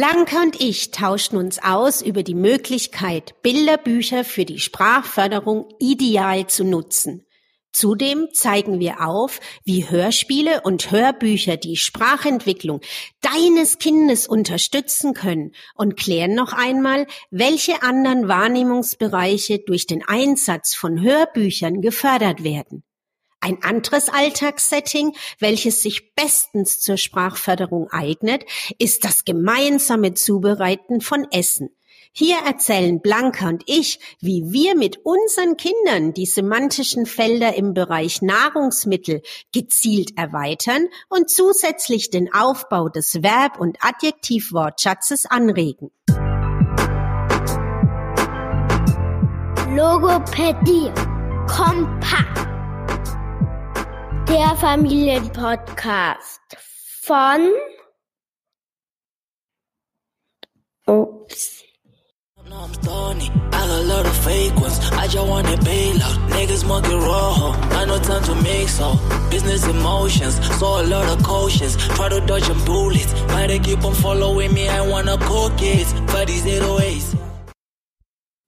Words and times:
Blanca 0.00 0.40
und 0.40 0.58
ich 0.62 0.92
tauschten 0.92 1.36
uns 1.36 1.62
aus 1.62 2.00
über 2.00 2.22
die 2.22 2.34
Möglichkeit, 2.34 3.34
Bilderbücher 3.42 4.24
für 4.24 4.46
die 4.46 4.58
Sprachförderung 4.58 5.68
ideal 5.78 6.46
zu 6.46 6.64
nutzen. 6.64 7.26
Zudem 7.70 8.28
zeigen 8.32 8.80
wir 8.80 9.06
auf, 9.06 9.40
wie 9.62 9.90
Hörspiele 9.90 10.62
und 10.62 10.90
Hörbücher 10.90 11.58
die 11.58 11.76
Sprachentwicklung 11.76 12.80
deines 13.20 13.76
Kindes 13.76 14.26
unterstützen 14.26 15.12
können 15.12 15.52
und 15.74 15.98
klären 15.98 16.34
noch 16.34 16.54
einmal, 16.54 17.06
welche 17.30 17.82
anderen 17.82 18.26
Wahrnehmungsbereiche 18.26 19.58
durch 19.58 19.86
den 19.86 20.02
Einsatz 20.02 20.74
von 20.74 21.02
Hörbüchern 21.02 21.82
gefördert 21.82 22.42
werden. 22.42 22.84
Ein 23.42 23.62
anderes 23.62 24.10
Alltagssetting, 24.10 25.16
welches 25.38 25.82
sich 25.82 26.14
bestens 26.14 26.78
zur 26.78 26.98
Sprachförderung 26.98 27.88
eignet, 27.90 28.44
ist 28.78 29.04
das 29.04 29.24
gemeinsame 29.24 30.12
Zubereiten 30.12 31.00
von 31.00 31.26
Essen. 31.30 31.70
Hier 32.12 32.36
erzählen 32.44 33.00
Blanca 33.00 33.48
und 33.48 33.62
ich, 33.66 33.98
wie 34.20 34.52
wir 34.52 34.76
mit 34.76 34.98
unseren 35.04 35.56
Kindern 35.56 36.12
die 36.12 36.26
semantischen 36.26 37.06
Felder 37.06 37.54
im 37.54 37.72
Bereich 37.72 38.20
Nahrungsmittel 38.20 39.22
gezielt 39.52 40.18
erweitern 40.18 40.88
und 41.08 41.30
zusätzlich 41.30 42.10
den 42.10 42.30
Aufbau 42.34 42.90
des 42.90 43.22
Verb- 43.22 43.58
und 43.58 43.78
Adjektivwortschatzes 43.80 45.24
anregen. 45.24 45.90
Logopädie. 49.74 50.90
Kompakt. 51.46 52.39
Der 54.30 54.54
Familienpodcast 54.54 56.40
von 57.04 57.50
Ups. 60.86 61.64
No, 62.48 62.56
I'm 62.58 62.72
thorny. 62.74 63.28
I 63.28 63.50
got 63.50 63.70
a 63.70 63.82
lot 63.82 64.06
of 64.06 64.16
fake 64.18 64.54
ones. 64.60 64.78
I 64.92 65.08
just 65.08 65.26
want 65.26 65.48
to 65.48 65.56
bail 65.64 66.00
out. 66.00 66.16
Niggas 66.30 66.64
monkey 66.64 66.94
roll. 66.94 67.54
Got 67.70 67.88
no 67.88 67.98
time 67.98 68.22
to 68.22 68.36
mix 68.36 68.74
so 68.74 68.96
business 69.32 69.66
emotions. 69.66 70.38
Saw 70.60 70.80
a 70.80 70.84
lot 70.84 71.08
of 71.08 71.24
cautions. 71.24 71.76
Try 71.96 72.08
to 72.10 72.20
dodge 72.20 72.46
them 72.46 72.64
bullets. 72.64 73.12
Why 73.32 73.48
they 73.48 73.58
keep 73.58 73.82
on 73.84 73.94
following 73.94 74.54
me? 74.54 74.68
I 74.68 74.80
wanna 74.86 75.18
cook 75.18 75.60
it. 75.60 75.88
For 76.08 76.24
these 76.24 76.44
808s. 76.44 77.29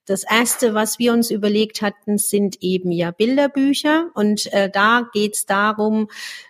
Das 0.05 0.25
erste, 0.29 0.75
was 0.75 0.99
wir 0.99 1.13
uns 1.13 1.31
überlegt 1.31 1.81
hatten, 1.81 2.19
sind 2.19 2.57
eben 2.61 2.91
ja 2.91 3.13
Bilderbücher. 3.13 4.11
Und 4.15 4.53
äh, 4.53 4.69
da 4.69 5.09
geht's 5.13 5.47
darum, 5.47 6.09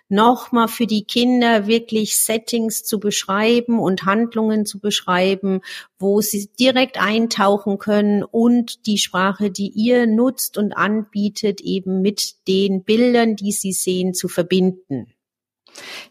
nochmal 0.09 0.67
für 0.67 0.87
die 0.87 1.03
Kinder 1.03 1.67
wirklich 1.67 2.17
Settings 2.17 2.83
zu 2.83 2.99
beschreiben 2.99 3.77
und 3.77 4.05
Handlungen 4.05 4.65
zu 4.65 4.79
beschreiben, 4.79 5.61
wo 5.99 6.19
sie 6.21 6.49
direkt 6.59 6.99
eintauchen 6.99 7.77
können 7.77 8.23
und 8.23 8.87
die 8.87 8.97
Sprache, 8.97 9.51
die 9.51 9.69
ihr 9.69 10.07
nutzt 10.07 10.57
und 10.57 10.73
anbietet, 10.73 11.61
eben 11.61 12.01
mit 12.01 12.47
den 12.47 12.83
Bildern, 12.83 13.35
die 13.35 13.51
sie 13.51 13.73
sehen, 13.73 14.15
zu 14.15 14.29
verbinden. 14.29 15.12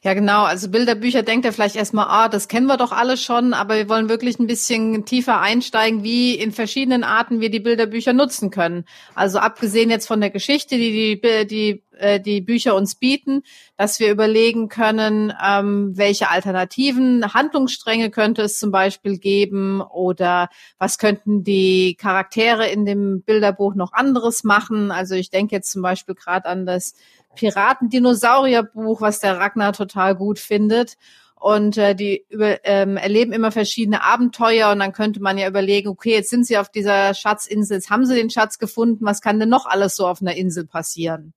Ja, 0.03 0.15
genau. 0.15 0.45
Also 0.45 0.69
Bilderbücher 0.69 1.23
denkt 1.23 1.47
er 1.47 1.53
vielleicht 1.53 1.77
erstmal, 1.77 2.07
ah, 2.09 2.29
das 2.29 2.49
kennen 2.49 2.67
wir 2.67 2.77
doch 2.77 2.93
alle 2.93 3.17
schon, 3.17 3.55
aber 3.55 3.77
wir 3.77 3.89
wollen 3.89 4.09
wirklich 4.09 4.39
ein 4.39 4.47
bisschen 4.47 5.05
tiefer 5.05 5.41
einsteigen, 5.41 6.03
wie 6.03 6.35
in 6.35 6.53
verschiedenen 6.53 7.05
Arten 7.05 7.41
wir 7.41 7.51
die 7.51 7.61
Bilderbücher 7.61 8.13
nutzen 8.13 8.51
können. 8.51 8.85
Also 9.15 9.39
abgesehen 9.39 9.91
jetzt 9.91 10.07
von 10.07 10.21
der 10.21 10.31
Geschichte, 10.31 10.77
die 10.77 11.21
die, 11.21 11.47
die, 11.47 11.83
äh, 11.97 12.21
die 12.21 12.41
Bücher 12.41 12.75
uns 12.75 12.97
bieten, 12.97 13.43
dass 13.77 14.01
wir 14.01 14.11
überlegen 14.11 14.69
können, 14.69 15.33
ähm, 15.45 15.93
welche 15.97 16.31
alternativen 16.31 17.33
Handlungsstränge 17.33 18.11
könnte 18.11 18.43
es 18.43 18.59
zum 18.59 18.73
Beispiel 18.73 19.19
geben 19.19 19.81
oder 19.81 20.49
was 20.79 20.99
könnten 20.99 21.45
die 21.45 21.97
Charaktere 21.97 22.69
in 22.69 22.85
dem 22.85 23.23
Bilderbuch 23.23 23.75
noch 23.75 23.93
anderes 23.93 24.43
machen. 24.43 24.91
Also 24.91 25.15
ich 25.15 25.31
denke 25.31 25.55
jetzt 25.55 25.71
zum 25.71 25.83
Beispiel 25.83 26.17
gerade 26.17 26.47
an 26.47 26.67
das 26.67 26.95
Piraten-Dinosaurier-Buch, 27.35 29.01
was 29.01 29.21
der 29.21 29.39
Ragnar 29.39 29.73
total 29.73 30.15
gut 30.15 30.39
findet. 30.39 30.97
Und 31.35 31.77
äh, 31.77 31.97
die 31.97 32.25
über, 32.29 32.65
ähm, 32.65 32.97
erleben 32.97 33.33
immer 33.33 33.51
verschiedene 33.51 34.05
Abenteuer 34.05 34.71
und 34.71 34.79
dann 34.79 34.93
könnte 34.93 35.21
man 35.21 35.39
ja 35.39 35.49
überlegen, 35.49 35.89
okay, 35.89 36.13
jetzt 36.13 36.31
sind 36.31 36.47
sie 36.47 36.57
auf 36.57 36.69
dieser 36.69 37.15
Schatzinsel, 37.15 37.79
jetzt 37.79 37.91
haben 37.91 38.07
sie 38.07 38.15
den 38.15 38.31
Schatz 38.31 38.61
gefunden, 38.61 39.05
was 39.05 39.21
kann 39.21 39.41
denn 39.41 39.49
noch 39.49 39.67
alles 39.67 39.97
so 39.97 40.07
auf 40.07 40.23
einer 40.23 40.37
Insel 40.37 40.67
passieren? 40.67 41.35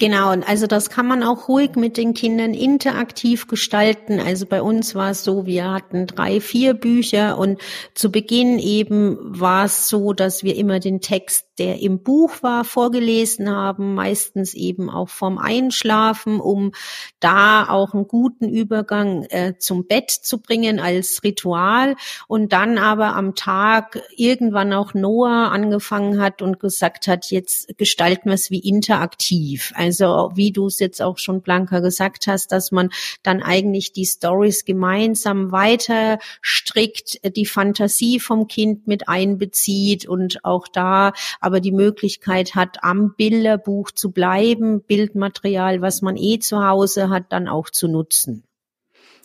Genau, 0.00 0.30
und 0.30 0.48
also 0.48 0.68
das 0.68 0.90
kann 0.90 1.08
man 1.08 1.24
auch 1.24 1.48
ruhig 1.48 1.74
mit 1.74 1.96
den 1.96 2.14
Kindern 2.14 2.54
interaktiv 2.54 3.48
gestalten. 3.48 4.20
Also 4.20 4.46
bei 4.46 4.62
uns 4.62 4.94
war 4.94 5.10
es 5.10 5.24
so, 5.24 5.44
wir 5.44 5.72
hatten 5.72 6.06
drei, 6.06 6.40
vier 6.40 6.74
Bücher 6.74 7.36
und 7.36 7.60
zu 7.94 8.12
Beginn 8.12 8.60
eben 8.60 9.18
war 9.20 9.64
es 9.64 9.88
so, 9.88 10.12
dass 10.12 10.44
wir 10.44 10.54
immer 10.54 10.78
den 10.78 11.00
Text 11.00 11.47
der 11.58 11.80
im 11.82 12.02
Buch 12.02 12.42
war, 12.42 12.64
vorgelesen 12.64 13.50
haben, 13.50 13.94
meistens 13.94 14.54
eben 14.54 14.88
auch 14.90 15.08
vorm 15.08 15.38
Einschlafen, 15.38 16.40
um 16.40 16.72
da 17.20 17.68
auch 17.68 17.94
einen 17.94 18.06
guten 18.06 18.48
Übergang 18.48 19.24
äh, 19.24 19.54
zum 19.58 19.86
Bett 19.86 20.10
zu 20.10 20.40
bringen 20.40 20.80
als 20.80 21.22
Ritual. 21.24 21.96
Und 22.28 22.52
dann 22.52 22.78
aber 22.78 23.16
am 23.16 23.34
Tag 23.34 24.02
irgendwann 24.16 24.72
auch 24.72 24.94
Noah 24.94 25.50
angefangen 25.50 26.20
hat 26.20 26.42
und 26.42 26.60
gesagt 26.60 27.08
hat, 27.08 27.30
jetzt 27.30 27.76
gestalten 27.76 28.26
wir 28.26 28.34
es 28.34 28.50
wie 28.50 28.60
interaktiv. 28.60 29.72
Also 29.74 30.30
wie 30.34 30.52
du 30.52 30.66
es 30.66 30.78
jetzt 30.78 31.02
auch 31.02 31.18
schon 31.18 31.42
Blanca 31.42 31.80
gesagt 31.80 32.26
hast, 32.26 32.52
dass 32.52 32.70
man 32.72 32.90
dann 33.22 33.42
eigentlich 33.42 33.92
die 33.92 34.06
Stories 34.06 34.64
gemeinsam 34.64 35.52
weiter 35.52 36.18
strickt, 36.40 37.20
die 37.36 37.46
Fantasie 37.46 38.20
vom 38.20 38.46
Kind 38.46 38.86
mit 38.86 39.08
einbezieht 39.08 40.06
und 40.06 40.44
auch 40.44 40.68
da 40.68 41.12
aber 41.48 41.60
die 41.60 41.72
Möglichkeit 41.72 42.54
hat, 42.54 42.84
am 42.84 43.14
Bilderbuch 43.16 43.90
zu 43.90 44.12
bleiben, 44.12 44.82
Bildmaterial, 44.82 45.80
was 45.80 46.02
man 46.02 46.18
eh 46.18 46.38
zu 46.40 46.62
Hause 46.62 47.08
hat, 47.08 47.24
dann 47.30 47.48
auch 47.48 47.70
zu 47.70 47.88
nutzen. 47.88 48.44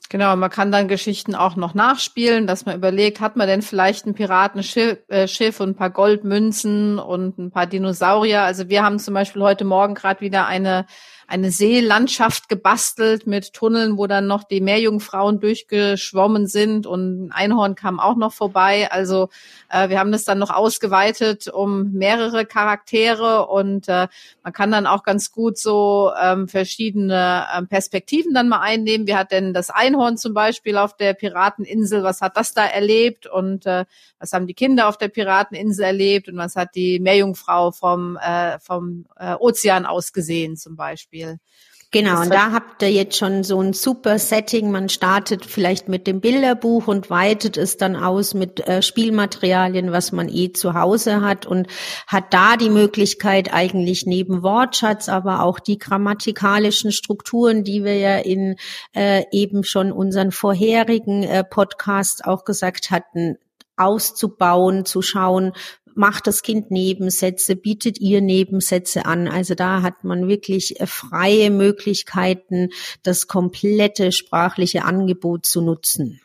Genau, 0.07 0.33
man 0.38 0.50
kann 0.50 0.72
dann 0.72 0.88
Geschichten 0.88 1.35
auch 1.35 1.57
noch 1.57 1.73
nachspielen, 1.73 2.47
dass 2.47 2.66
man 2.66 2.78
überlegt, 2.78 3.19
hat 3.19 3.35
man 3.35 3.45
denn 3.45 3.62
vielleicht 3.62 4.06
ein 4.06 4.13
Piratenschiff 4.13 5.00
äh, 5.09 5.63
und 5.63 5.69
ein 5.72 5.75
paar 5.75 5.89
Goldmünzen 5.89 6.97
und 6.97 7.38
ein 7.38 7.51
paar 7.51 7.67
Dinosaurier? 7.67 8.44
Also 8.44 8.69
wir 8.69 8.83
haben 8.83 9.00
zum 9.00 9.16
Beispiel 9.16 9.41
heute 9.41 9.66
Morgen 9.66 9.95
gerade 9.95 10.22
wieder 10.22 10.47
eine 10.47 10.85
eine 11.28 11.51
Seelandschaft 11.51 12.50
gebastelt 12.50 13.28
mit 13.28 13.53
Tunneln, 13.53 13.97
wo 13.97 14.07
dann 14.07 14.28
noch 14.28 14.44
die 14.44 14.61
Meerjungfrauen 14.61 15.39
durchgeschwommen 15.39 16.47
sind 16.47 16.85
und 16.85 17.28
ein 17.28 17.31
Einhorn 17.31 17.75
kam 17.75 18.00
auch 18.00 18.16
noch 18.16 18.34
vorbei. 18.34 18.91
Also 18.91 19.29
äh, 19.69 19.89
wir 19.89 20.00
haben 20.00 20.12
das 20.12 20.25
dann 20.25 20.39
noch 20.39 20.51
ausgeweitet 20.51 21.47
um 21.47 21.91
mehrere 21.94 22.45
Charaktere 22.45 23.47
und 23.47 23.88
äh, 23.88 24.07
man 24.44 24.53
kann 24.53 24.72
dann 24.72 24.88
auch 24.88 25.03
ganz 25.03 25.31
gut 25.31 25.57
so 25.57 26.12
ähm, 26.22 26.47
verschiedene 26.47 27.45
ähm, 27.56 27.67
Perspektiven 27.67 28.33
dann 28.33 28.50
mal 28.50 28.62
einnehmen. 28.62 29.07
Wie 29.07 29.16
hat 29.16 29.31
denn 29.31 29.53
das 29.53 29.69
Einhorn 29.69 30.17
zum 30.17 30.33
Beispiel 30.33 30.78
auf 30.78 30.95
der 30.95 31.13
Pirateninsel, 31.13 32.03
was 32.03 32.22
hat 32.22 32.38
das 32.38 32.53
da 32.53 32.66
erlebt 32.66 33.28
und 33.28 33.66
äh, 33.66 33.85
was 34.19 34.33
haben 34.33 34.47
die 34.47 34.53
Kinder 34.53 34.88
auf 34.88 34.97
der 34.97 35.09
Pirateninsel 35.09 35.85
erlebt 35.85 36.29
und 36.29 36.38
was 36.38 36.56
hat 36.56 36.75
die 36.75 37.00
Meerjungfrau 37.00 37.72
vom, 37.72 38.17
äh, 38.17 38.59
vom 38.59 39.06
äh, 39.17 39.35
Ozean 39.35 39.85
aus 39.85 40.13
gesehen 40.13 40.57
zum 40.57 40.75
Beispiel. 40.75 41.12
Beispiel. 41.13 41.40
Genau, 41.91 42.22
und 42.22 42.34
da 42.34 42.51
habt 42.51 42.81
ihr 42.81 42.91
jetzt 42.91 43.18
schon 43.18 43.44
so 43.44 43.62
ein 43.62 43.74
super 43.74 44.18
Setting. 44.18 44.72
Man 44.72 44.90
startet 44.90 45.46
vielleicht 45.46 45.90
mit 45.90 46.07
dem 46.07 46.22
Bilderbuch 46.22 46.88
und 46.88 47.12
weitet 47.12 47.56
es 47.56 47.78
dann 47.78 47.96
aus 47.96 48.34
mit 48.34 48.68
äh, 48.68 48.81
Spielmaterialien, 48.81 49.91
was 49.91 50.12
man 50.12 50.28
eh 50.28 50.51
zu 50.51 50.74
Hause 50.74 51.22
hat 51.22 51.46
und 51.46 51.68
hat 52.07 52.34
da 52.34 52.57
die 52.57 52.72
Möglichkeit 52.72 53.53
eigentlich 53.53 54.07
neben 54.07 54.41
Wortschatz, 54.41 55.07
aber 55.07 55.44
auch 55.44 55.59
die 55.59 55.78
grammatikalischen 55.78 56.91
Strukturen, 56.91 57.63
die 57.63 57.84
wir 57.84 57.97
ja 57.97 58.18
in 58.18 58.56
äh, 58.95 59.25
eben 59.31 59.63
schon 59.63 59.91
unseren 59.91 60.31
vorherigen 60.31 61.22
äh, 61.22 61.44
Podcast 61.44 62.25
auch 62.25 62.44
gesagt 62.44 62.90
hatten, 62.90 63.38
auszubauen, 63.77 64.86
zu 64.86 65.04
schauen, 65.04 65.54
macht 65.95 66.28
das 66.28 66.42
Kind 66.42 66.72
Nebensätze, 66.72 67.56
bietet 67.56 68.00
ihr 68.00 68.22
Nebensätze 68.22 69.06
an. 69.06 69.28
Also 69.28 69.56
da 69.56 69.81
hat 69.81 70.04
man 70.04 70.28
wirklich 70.28 70.80
äh, 70.80 70.88
freie 70.88 71.50
Möglichkeiten, 71.50 72.69
das 73.04 73.28
komplette 73.28 74.12
sprachliche 74.12 74.86
Angebot 74.86 75.45
zu 75.45 75.62
nutzen. 75.62 76.22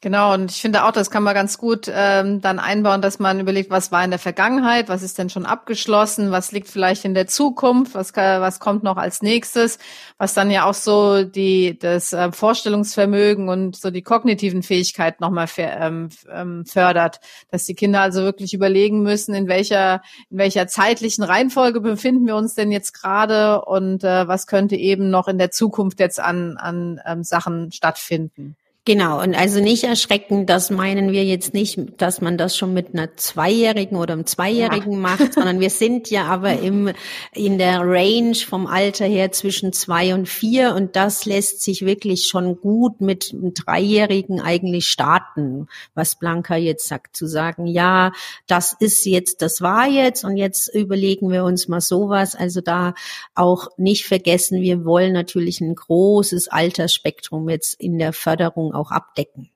Genau, 0.00 0.32
und 0.32 0.52
ich 0.52 0.60
finde 0.60 0.84
auch, 0.84 0.92
das 0.92 1.10
kann 1.10 1.24
man 1.24 1.34
ganz 1.34 1.58
gut 1.58 1.90
ähm, 1.92 2.40
dann 2.40 2.60
einbauen, 2.60 3.02
dass 3.02 3.18
man 3.18 3.40
überlegt, 3.40 3.68
was 3.68 3.90
war 3.90 4.04
in 4.04 4.10
der 4.10 4.20
Vergangenheit, 4.20 4.88
was 4.88 5.02
ist 5.02 5.18
denn 5.18 5.28
schon 5.28 5.44
abgeschlossen, 5.44 6.30
was 6.30 6.52
liegt 6.52 6.68
vielleicht 6.68 7.04
in 7.04 7.14
der 7.14 7.26
Zukunft, 7.26 7.96
was, 7.96 8.14
was 8.14 8.60
kommt 8.60 8.84
noch 8.84 8.96
als 8.96 9.22
nächstes, 9.22 9.80
was 10.16 10.34
dann 10.34 10.52
ja 10.52 10.66
auch 10.66 10.74
so 10.74 11.24
die 11.24 11.76
das 11.80 12.12
äh, 12.12 12.30
Vorstellungsvermögen 12.30 13.48
und 13.48 13.74
so 13.74 13.90
die 13.90 14.02
kognitiven 14.02 14.62
Fähigkeiten 14.62 15.20
nochmal 15.20 15.48
ähm, 15.56 16.10
ähm, 16.30 16.64
fördert, 16.64 17.18
dass 17.50 17.64
die 17.64 17.74
Kinder 17.74 18.00
also 18.00 18.22
wirklich 18.22 18.54
überlegen 18.54 19.02
müssen, 19.02 19.34
in 19.34 19.48
welcher 19.48 20.02
in 20.30 20.38
welcher 20.38 20.68
zeitlichen 20.68 21.24
Reihenfolge 21.24 21.80
befinden 21.80 22.24
wir 22.24 22.36
uns 22.36 22.54
denn 22.54 22.70
jetzt 22.70 22.92
gerade 22.92 23.62
und 23.64 24.04
äh, 24.04 24.28
was 24.28 24.46
könnte 24.46 24.76
eben 24.76 25.10
noch 25.10 25.26
in 25.26 25.38
der 25.38 25.50
Zukunft 25.50 25.98
jetzt 25.98 26.20
an 26.20 26.56
an 26.56 27.00
ähm, 27.04 27.24
Sachen 27.24 27.72
stattfinden. 27.72 28.56
Genau, 28.88 29.20
und 29.20 29.34
also 29.34 29.60
nicht 29.60 29.84
erschrecken, 29.84 30.46
das 30.46 30.70
meinen 30.70 31.12
wir 31.12 31.22
jetzt 31.22 31.52
nicht, 31.52 31.78
dass 31.98 32.22
man 32.22 32.38
das 32.38 32.56
schon 32.56 32.72
mit 32.72 32.94
einer 32.94 33.14
Zweijährigen 33.18 33.98
oder 33.98 34.14
einem 34.14 34.24
Zweijährigen 34.24 34.92
ja. 34.92 34.98
macht, 34.98 35.34
sondern 35.34 35.60
wir 35.60 35.68
sind 35.68 36.08
ja 36.08 36.24
aber 36.24 36.58
im, 36.60 36.92
in 37.34 37.58
der 37.58 37.80
Range 37.82 38.34
vom 38.34 38.66
Alter 38.66 39.04
her 39.04 39.30
zwischen 39.30 39.74
zwei 39.74 40.14
und 40.14 40.26
vier 40.26 40.74
und 40.74 40.96
das 40.96 41.26
lässt 41.26 41.60
sich 41.60 41.84
wirklich 41.84 42.28
schon 42.28 42.62
gut 42.62 43.02
mit 43.02 43.34
einem 43.34 43.52
Dreijährigen 43.52 44.40
eigentlich 44.40 44.86
starten, 44.86 45.66
was 45.94 46.18
Blanca 46.18 46.56
jetzt 46.56 46.88
sagt, 46.88 47.14
zu 47.14 47.26
sagen, 47.26 47.66
ja, 47.66 48.12
das 48.46 48.74
ist 48.80 49.04
jetzt, 49.04 49.42
das 49.42 49.60
war 49.60 49.86
jetzt 49.86 50.24
und 50.24 50.38
jetzt 50.38 50.74
überlegen 50.74 51.30
wir 51.30 51.44
uns 51.44 51.68
mal 51.68 51.82
sowas. 51.82 52.34
Also 52.34 52.62
da 52.62 52.94
auch 53.34 53.68
nicht 53.76 54.06
vergessen, 54.06 54.62
wir 54.62 54.86
wollen 54.86 55.12
natürlich 55.12 55.60
ein 55.60 55.74
großes 55.74 56.48
Altersspektrum 56.48 57.50
jetzt 57.50 57.78
in 57.78 57.98
der 57.98 58.14
Förderung 58.14 58.76
auch 58.78 58.90
abdecken. 58.90 59.50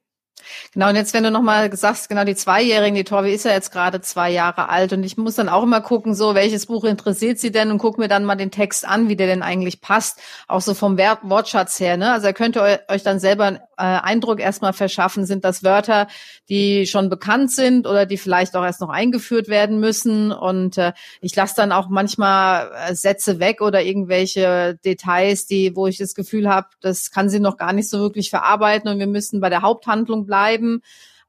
Genau, 0.73 0.89
und 0.89 0.97
jetzt, 0.97 1.15
wenn 1.15 1.23
du 1.23 1.31
nochmal 1.31 1.75
sagst, 1.77 2.09
genau 2.09 2.25
die 2.25 2.35
Zweijährigen, 2.35 2.95
die 2.95 3.05
Torvi 3.05 3.33
ist 3.33 3.45
ja 3.45 3.53
jetzt 3.53 3.71
gerade 3.71 4.01
zwei 4.01 4.31
Jahre 4.31 4.69
alt 4.69 4.93
und 4.93 5.05
ich 5.05 5.17
muss 5.17 5.37
dann 5.37 5.49
auch 5.49 5.63
immer 5.63 5.81
gucken, 5.81 6.15
so, 6.15 6.35
welches 6.35 6.67
Buch 6.67 6.85
interessiert 6.85 7.39
sie 7.39 7.53
denn 7.53 7.71
und 7.71 7.79
guck 7.79 7.99
mir 7.99 8.09
dann 8.09 8.25
mal 8.25 8.35
den 8.35 8.51
Text 8.51 8.87
an, 8.87 9.09
wie 9.09 9.17
der 9.17 9.27
denn 9.27 9.43
eigentlich 9.43 9.81
passt, 9.81 10.19
auch 10.49 10.61
so 10.61 10.75
vom 10.75 10.99
Wortschatz 10.99 11.79
her, 11.81 11.97
ne? 11.97 12.13
Also 12.13 12.27
ihr 12.27 12.33
könnt 12.33 12.57
euch 12.57 13.03
dann 13.05 13.21
selber 13.21 13.61
Eindruck 13.85 14.41
erstmal 14.41 14.73
verschaffen, 14.73 15.27
sind 15.27 15.45
das 15.45 15.63
Wörter, 15.63 16.07
die 16.49 16.87
schon 16.87 17.09
bekannt 17.09 17.53
sind 17.53 17.87
oder 17.87 18.07
die 18.07 18.19
vielleicht 18.19 18.57
auch 18.57 18.65
erst 18.65 18.81
noch 18.81 18.89
eingeführt 18.89 19.49
werden 19.49 19.81
müssen 19.81 20.33
und 20.33 20.79
äh, 20.79 20.93
ich 21.21 21.35
lasse 21.35 21.55
dann 21.57 21.73
auch 21.73 21.89
manchmal 21.89 22.71
äh, 22.89 22.95
Sätze 22.95 23.41
weg 23.41 23.61
oder 23.61 23.83
irgendwelche 23.83 24.79
Details, 24.85 25.47
die, 25.47 25.75
wo 25.77 25.87
ich 25.87 25.99
das 25.99 26.15
Gefühl 26.15 26.49
habe, 26.49 26.69
das 26.81 27.11
kann 27.11 27.29
sie 27.29 27.41
noch 27.41 27.57
gar 27.57 27.73
nicht 27.73 27.89
so 27.89 28.01
wirklich 28.01 28.31
verarbeiten 28.31 28.91
und 28.91 28.99
wir 28.99 29.07
müssen 29.07 29.41
bei 29.41 29.49
der 29.49 29.63
Haupthandlung 29.63 30.27
bleiben. 30.27 30.83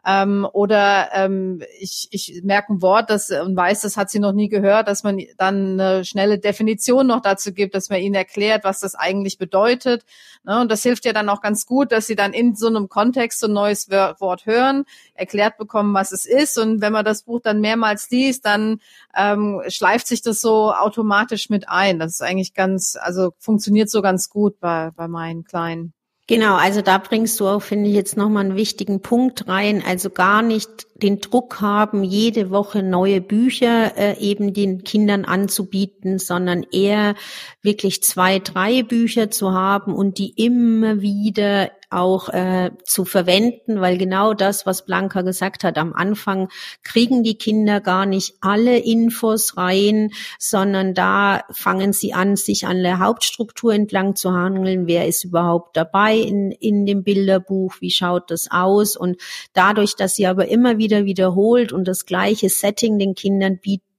Ähm, 0.05 0.45
oder 0.51 1.09
ähm, 1.13 1.61
ich, 1.79 2.07
ich 2.11 2.41
merke 2.43 2.73
ein 2.73 2.81
Wort 2.81 3.09
das, 3.09 3.29
und 3.29 3.55
weiß, 3.55 3.81
das 3.81 3.95
hat 3.95 4.09
sie 4.09 4.19
noch 4.19 4.33
nie 4.33 4.49
gehört, 4.49 4.87
dass 4.89 5.03
man 5.03 5.19
dann 5.37 5.79
eine 5.79 6.03
schnelle 6.03 6.39
Definition 6.39 7.07
noch 7.07 7.21
dazu 7.21 7.53
gibt, 7.53 7.73
dass 7.73 7.89
man 7.89 7.99
ihnen 7.99 8.15
erklärt, 8.15 8.65
was 8.65 8.81
das 8.81 8.95
eigentlich 8.95 9.37
bedeutet. 9.37 10.03
Ne? 10.43 10.59
Und 10.59 10.69
das 10.71 10.83
hilft 10.83 11.05
ja 11.05 11.13
dann 11.13 11.29
auch 11.29 11.41
ganz 11.41 11.65
gut, 11.65 11.91
dass 11.93 12.05
sie 12.05 12.15
dann 12.15 12.33
in 12.33 12.55
so 12.55 12.67
einem 12.67 12.89
Kontext 12.89 13.39
so 13.39 13.47
ein 13.47 13.53
neues 13.53 13.89
Wort 13.89 14.45
hören, 14.45 14.83
erklärt 15.13 15.57
bekommen, 15.57 15.93
was 15.93 16.11
es 16.11 16.25
ist. 16.25 16.57
Und 16.57 16.81
wenn 16.81 16.91
man 16.91 17.05
das 17.05 17.23
Buch 17.23 17.39
dann 17.41 17.61
mehrmals 17.61 18.09
liest, 18.09 18.45
dann 18.45 18.79
ähm, 19.15 19.61
schleift 19.67 20.07
sich 20.07 20.21
das 20.21 20.41
so 20.41 20.73
automatisch 20.73 21.49
mit 21.49 21.69
ein. 21.69 21.99
Das 21.99 22.13
ist 22.13 22.21
eigentlich 22.21 22.53
ganz, 22.53 22.97
also 22.99 23.33
funktioniert 23.39 23.89
so 23.89 24.01
ganz 24.01 24.29
gut 24.29 24.59
bei, 24.59 24.91
bei 24.95 25.07
meinen 25.07 25.45
Kleinen. 25.45 25.93
Genau, 26.25 26.55
also 26.55 26.81
da 26.81 26.99
bringst 26.99 27.37
du 27.41 27.47
auch, 27.47 27.61
finde 27.61 27.89
ich, 27.89 27.95
jetzt 27.95 28.15
nochmal 28.15 28.45
einen 28.45 28.55
wichtigen 28.55 29.01
Punkt 29.01 29.49
rein. 29.49 29.83
Also 29.85 30.09
gar 30.09 30.41
nicht 30.41 30.69
den 30.95 31.19
Druck 31.19 31.59
haben, 31.59 32.05
jede 32.05 32.49
Woche 32.49 32.81
neue 32.81 33.19
Bücher 33.19 33.97
äh, 33.97 34.17
eben 34.19 34.53
den 34.53 34.85
Kindern 34.85 35.25
anzubieten, 35.25 36.19
sondern 36.19 36.63
eher 36.71 37.15
wirklich 37.61 38.03
zwei, 38.03 38.39
drei 38.39 38.83
Bücher 38.83 39.31
zu 39.31 39.51
haben 39.51 39.93
und 39.93 40.17
die 40.17 40.29
immer 40.29 41.01
wieder 41.01 41.71
auch 41.95 42.29
äh, 42.29 42.71
zu 42.83 43.05
verwenden, 43.05 43.81
weil 43.81 43.97
genau 43.97 44.33
das, 44.33 44.65
was 44.65 44.85
Blanca 44.85 45.21
gesagt 45.21 45.63
hat, 45.63 45.77
am 45.77 45.93
Anfang 45.93 46.49
kriegen 46.83 47.23
die 47.23 47.37
Kinder 47.37 47.81
gar 47.81 48.05
nicht 48.05 48.35
alle 48.41 48.77
Infos 48.77 49.57
rein, 49.57 50.11
sondern 50.39 50.93
da 50.93 51.41
fangen 51.51 51.93
sie 51.93 52.13
an, 52.13 52.35
sich 52.35 52.65
an 52.67 52.83
der 52.83 52.99
Hauptstruktur 52.99 53.73
entlang 53.73 54.15
zu 54.15 54.31
handeln. 54.33 54.87
Wer 54.87 55.07
ist 55.07 55.23
überhaupt 55.23 55.77
dabei 55.77 56.17
in, 56.17 56.51
in 56.51 56.85
dem 56.85 57.03
Bilderbuch? 57.03 57.75
Wie 57.79 57.91
schaut 57.91 58.31
das 58.31 58.49
aus? 58.51 58.95
Und 58.95 59.17
dadurch, 59.53 59.95
dass 59.95 60.15
sie 60.15 60.27
aber 60.27 60.47
immer 60.47 60.77
wieder 60.77 61.05
wiederholt 61.05 61.71
und 61.71 61.87
das 61.87 62.05
gleiche 62.05 62.49
Setting 62.49 62.99
den 62.99 63.15
Kindern 63.15 63.59
bieten, 63.59 63.92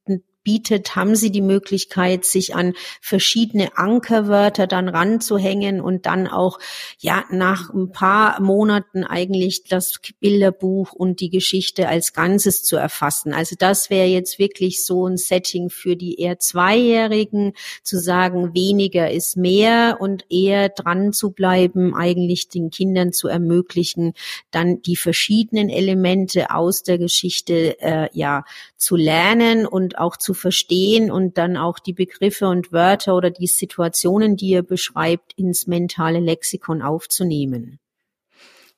bietet, 0.44 0.94
haben 0.94 1.16
Sie 1.16 1.32
die 1.32 1.42
Möglichkeit, 1.42 2.24
sich 2.24 2.54
an 2.54 2.74
verschiedene 3.00 3.76
Ankerwörter 3.76 4.66
dann 4.66 4.88
ranzuhängen 4.88 5.80
und 5.80 6.06
dann 6.06 6.28
auch, 6.28 6.58
ja, 6.98 7.24
nach 7.30 7.70
ein 7.70 7.90
paar 7.90 8.40
Monaten 8.40 9.04
eigentlich 9.04 9.64
das 9.64 10.00
Bilderbuch 10.20 10.92
und 10.92 11.20
die 11.20 11.30
Geschichte 11.30 11.88
als 11.88 12.12
Ganzes 12.12 12.62
zu 12.62 12.76
erfassen. 12.76 13.32
Also 13.32 13.56
das 13.58 13.90
wäre 13.90 14.06
jetzt 14.06 14.38
wirklich 14.38 14.84
so 14.84 15.06
ein 15.06 15.16
Setting 15.16 15.70
für 15.70 15.96
die 15.96 16.20
eher 16.20 16.38
Zweijährigen, 16.38 17.54
zu 17.82 17.98
sagen, 17.98 18.54
weniger 18.54 19.10
ist 19.10 19.36
mehr 19.36 19.96
und 20.00 20.24
eher 20.30 20.68
dran 20.68 21.12
zu 21.12 21.30
bleiben, 21.30 21.94
eigentlich 21.94 22.48
den 22.48 22.70
Kindern 22.70 23.12
zu 23.12 23.28
ermöglichen, 23.28 24.12
dann 24.50 24.82
die 24.82 24.96
verschiedenen 24.96 25.70
Elemente 25.70 26.50
aus 26.50 26.82
der 26.82 26.98
Geschichte, 26.98 27.80
äh, 27.80 28.08
ja, 28.12 28.44
zu 28.76 28.96
lernen 28.96 29.66
und 29.66 29.98
auch 29.98 30.16
zu 30.16 30.33
verstehen 30.34 31.10
und 31.10 31.38
dann 31.38 31.56
auch 31.56 31.78
die 31.78 31.92
Begriffe 31.92 32.46
und 32.46 32.72
Wörter 32.72 33.14
oder 33.14 33.30
die 33.30 33.46
Situationen, 33.46 34.36
die 34.36 34.48
ihr 34.48 34.62
beschreibt, 34.62 35.32
ins 35.36 35.66
mentale 35.66 36.20
Lexikon 36.20 36.82
aufzunehmen. 36.82 37.78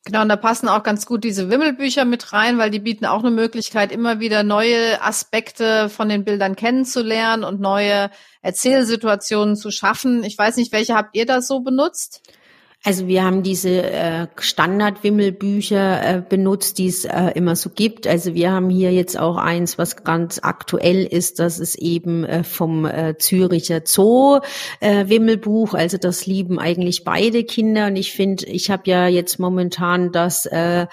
Genau, 0.06 0.22
und 0.22 0.28
da 0.28 0.36
passen 0.36 0.68
auch 0.68 0.84
ganz 0.84 1.04
gut 1.04 1.24
diese 1.24 1.50
Wimmelbücher 1.50 2.04
mit 2.04 2.32
rein, 2.32 2.58
weil 2.58 2.70
die 2.70 2.78
bieten 2.78 3.06
auch 3.06 3.24
eine 3.24 3.32
Möglichkeit, 3.32 3.90
immer 3.90 4.20
wieder 4.20 4.44
neue 4.44 5.02
Aspekte 5.02 5.88
von 5.88 6.08
den 6.08 6.24
Bildern 6.24 6.54
kennenzulernen 6.54 7.42
und 7.42 7.60
neue 7.60 8.10
Erzählsituationen 8.40 9.56
zu 9.56 9.72
schaffen. 9.72 10.22
Ich 10.22 10.38
weiß 10.38 10.58
nicht, 10.58 10.70
welche 10.70 10.94
habt 10.94 11.16
ihr 11.16 11.26
da 11.26 11.42
so 11.42 11.58
benutzt? 11.58 12.22
Also 12.84 13.08
wir 13.08 13.24
haben 13.24 13.42
diese 13.42 13.82
äh, 13.82 14.28
Standard-Wimmelbücher 14.36 16.18
äh, 16.18 16.22
benutzt, 16.22 16.78
die 16.78 16.86
es 16.86 17.04
äh, 17.04 17.32
immer 17.34 17.56
so 17.56 17.70
gibt. 17.70 18.06
Also 18.06 18.34
wir 18.34 18.52
haben 18.52 18.70
hier 18.70 18.92
jetzt 18.92 19.18
auch 19.18 19.36
eins, 19.36 19.76
was 19.76 20.04
ganz 20.04 20.38
aktuell 20.40 21.04
ist. 21.04 21.40
Das 21.40 21.58
ist 21.58 21.74
eben 21.76 22.24
äh, 22.24 22.44
vom 22.44 22.84
äh, 22.84 23.18
Züricher 23.18 23.80
Zoo 23.84 24.38
äh, 24.78 25.08
Wimmelbuch. 25.08 25.74
Also 25.74 25.98
das 25.98 26.26
lieben 26.26 26.60
eigentlich 26.60 27.02
beide 27.02 27.42
Kinder. 27.42 27.88
Und 27.88 27.96
ich 27.96 28.12
finde, 28.12 28.46
ich 28.46 28.70
habe 28.70 28.82
ja 28.86 29.08
jetzt 29.08 29.40
momentan 29.40 30.12
das 30.12 30.46
äh, 30.46 30.86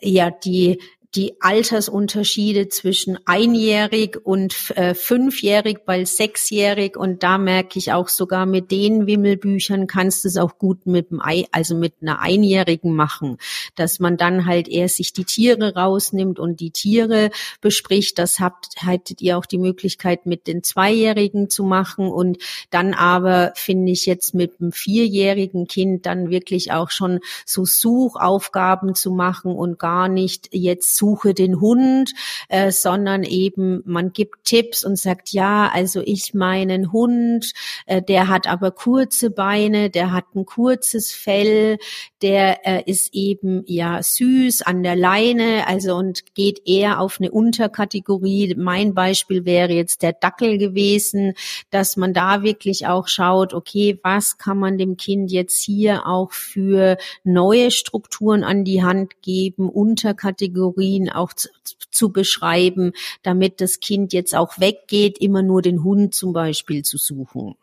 ja 0.00 0.30
die 0.30 0.78
die 1.16 1.40
Altersunterschiede 1.40 2.68
zwischen 2.68 3.18
einjährig 3.24 4.16
und 4.22 4.70
äh, 4.76 4.94
fünfjährig, 4.94 5.78
bald 5.84 6.06
sechsjährig 6.06 6.96
und 6.96 7.24
da 7.24 7.36
merke 7.36 7.80
ich 7.80 7.92
auch 7.92 8.08
sogar 8.08 8.46
mit 8.46 8.70
den 8.70 9.08
Wimmelbüchern 9.08 9.88
kannst 9.88 10.22
du 10.22 10.28
es 10.28 10.36
auch 10.36 10.56
gut 10.58 10.86
mit 10.86 11.10
dem 11.10 11.20
Ei, 11.20 11.46
also 11.50 11.74
mit 11.74 11.94
einer 12.00 12.20
Einjährigen 12.20 12.94
machen, 12.94 13.38
dass 13.74 13.98
man 13.98 14.16
dann 14.16 14.46
halt 14.46 14.68
eher 14.68 14.88
sich 14.88 15.12
die 15.12 15.24
Tiere 15.24 15.74
rausnimmt 15.74 16.38
und 16.38 16.60
die 16.60 16.70
Tiere 16.70 17.30
bespricht. 17.60 18.18
Das 18.18 18.38
habt 18.38 18.68
hattet 18.78 19.20
ihr 19.20 19.36
auch 19.36 19.46
die 19.46 19.58
Möglichkeit 19.58 20.26
mit 20.26 20.46
den 20.46 20.62
Zweijährigen 20.62 21.50
zu 21.50 21.64
machen 21.64 22.08
und 22.08 22.38
dann 22.70 22.94
aber 22.94 23.52
finde 23.56 23.90
ich 23.90 24.06
jetzt 24.06 24.32
mit 24.32 24.60
einem 24.60 24.70
vierjährigen 24.70 25.66
Kind 25.66 26.06
dann 26.06 26.30
wirklich 26.30 26.70
auch 26.70 26.90
schon 26.90 27.18
so 27.44 27.64
Suchaufgaben 27.64 28.94
zu 28.94 29.10
machen 29.10 29.56
und 29.56 29.80
gar 29.80 30.06
nicht 30.08 30.50
jetzt 30.52 30.99
suche 31.00 31.32
den 31.32 31.60
Hund, 31.60 32.12
äh, 32.48 32.70
sondern 32.70 33.22
eben 33.22 33.82
man 33.86 34.12
gibt 34.12 34.44
Tipps 34.44 34.84
und 34.84 34.98
sagt, 34.98 35.30
ja, 35.30 35.70
also 35.72 36.02
ich 36.04 36.34
meinen 36.34 36.92
Hund, 36.92 37.52
äh, 37.86 38.02
der 38.02 38.28
hat 38.28 38.46
aber 38.46 38.70
kurze 38.70 39.30
Beine, 39.30 39.88
der 39.88 40.12
hat 40.12 40.26
ein 40.34 40.44
kurzes 40.44 41.10
Fell, 41.12 41.78
der 42.20 42.66
äh, 42.66 42.82
ist 42.84 43.14
eben 43.14 43.62
ja 43.66 44.02
süß 44.02 44.62
an 44.62 44.82
der 44.82 44.94
Leine, 44.94 45.66
also 45.66 45.96
und 45.96 46.34
geht 46.34 46.60
eher 46.66 47.00
auf 47.00 47.18
eine 47.18 47.30
Unterkategorie. 47.30 48.54
Mein 48.58 48.92
Beispiel 48.92 49.46
wäre 49.46 49.72
jetzt 49.72 50.02
der 50.02 50.12
Dackel 50.12 50.58
gewesen, 50.58 51.32
dass 51.70 51.96
man 51.96 52.12
da 52.12 52.42
wirklich 52.42 52.86
auch 52.86 53.08
schaut, 53.08 53.54
okay, 53.54 53.98
was 54.02 54.36
kann 54.36 54.58
man 54.58 54.76
dem 54.76 54.98
Kind 54.98 55.30
jetzt 55.32 55.62
hier 55.62 56.06
auch 56.06 56.32
für 56.32 56.98
neue 57.24 57.70
Strukturen 57.70 58.44
an 58.44 58.64
die 58.64 58.82
Hand 58.82 59.22
geben, 59.22 59.70
Unterkategorien 59.70 60.89
Kategorien 60.90 61.10
auch 61.10 61.32
zu, 61.32 61.48
zu 61.90 62.10
beschreiben, 62.10 62.92
damit 63.22 63.60
das 63.60 63.80
Kind 63.80 64.12
jetzt 64.12 64.34
auch 64.34 64.58
weggeht, 64.58 65.18
immer 65.18 65.42
nur 65.42 65.62
den 65.62 65.82
Hund 65.84 66.14
zum 66.14 66.32
Beispiel 66.32 66.82
zu 66.82 66.98
suchen. 66.98 67.54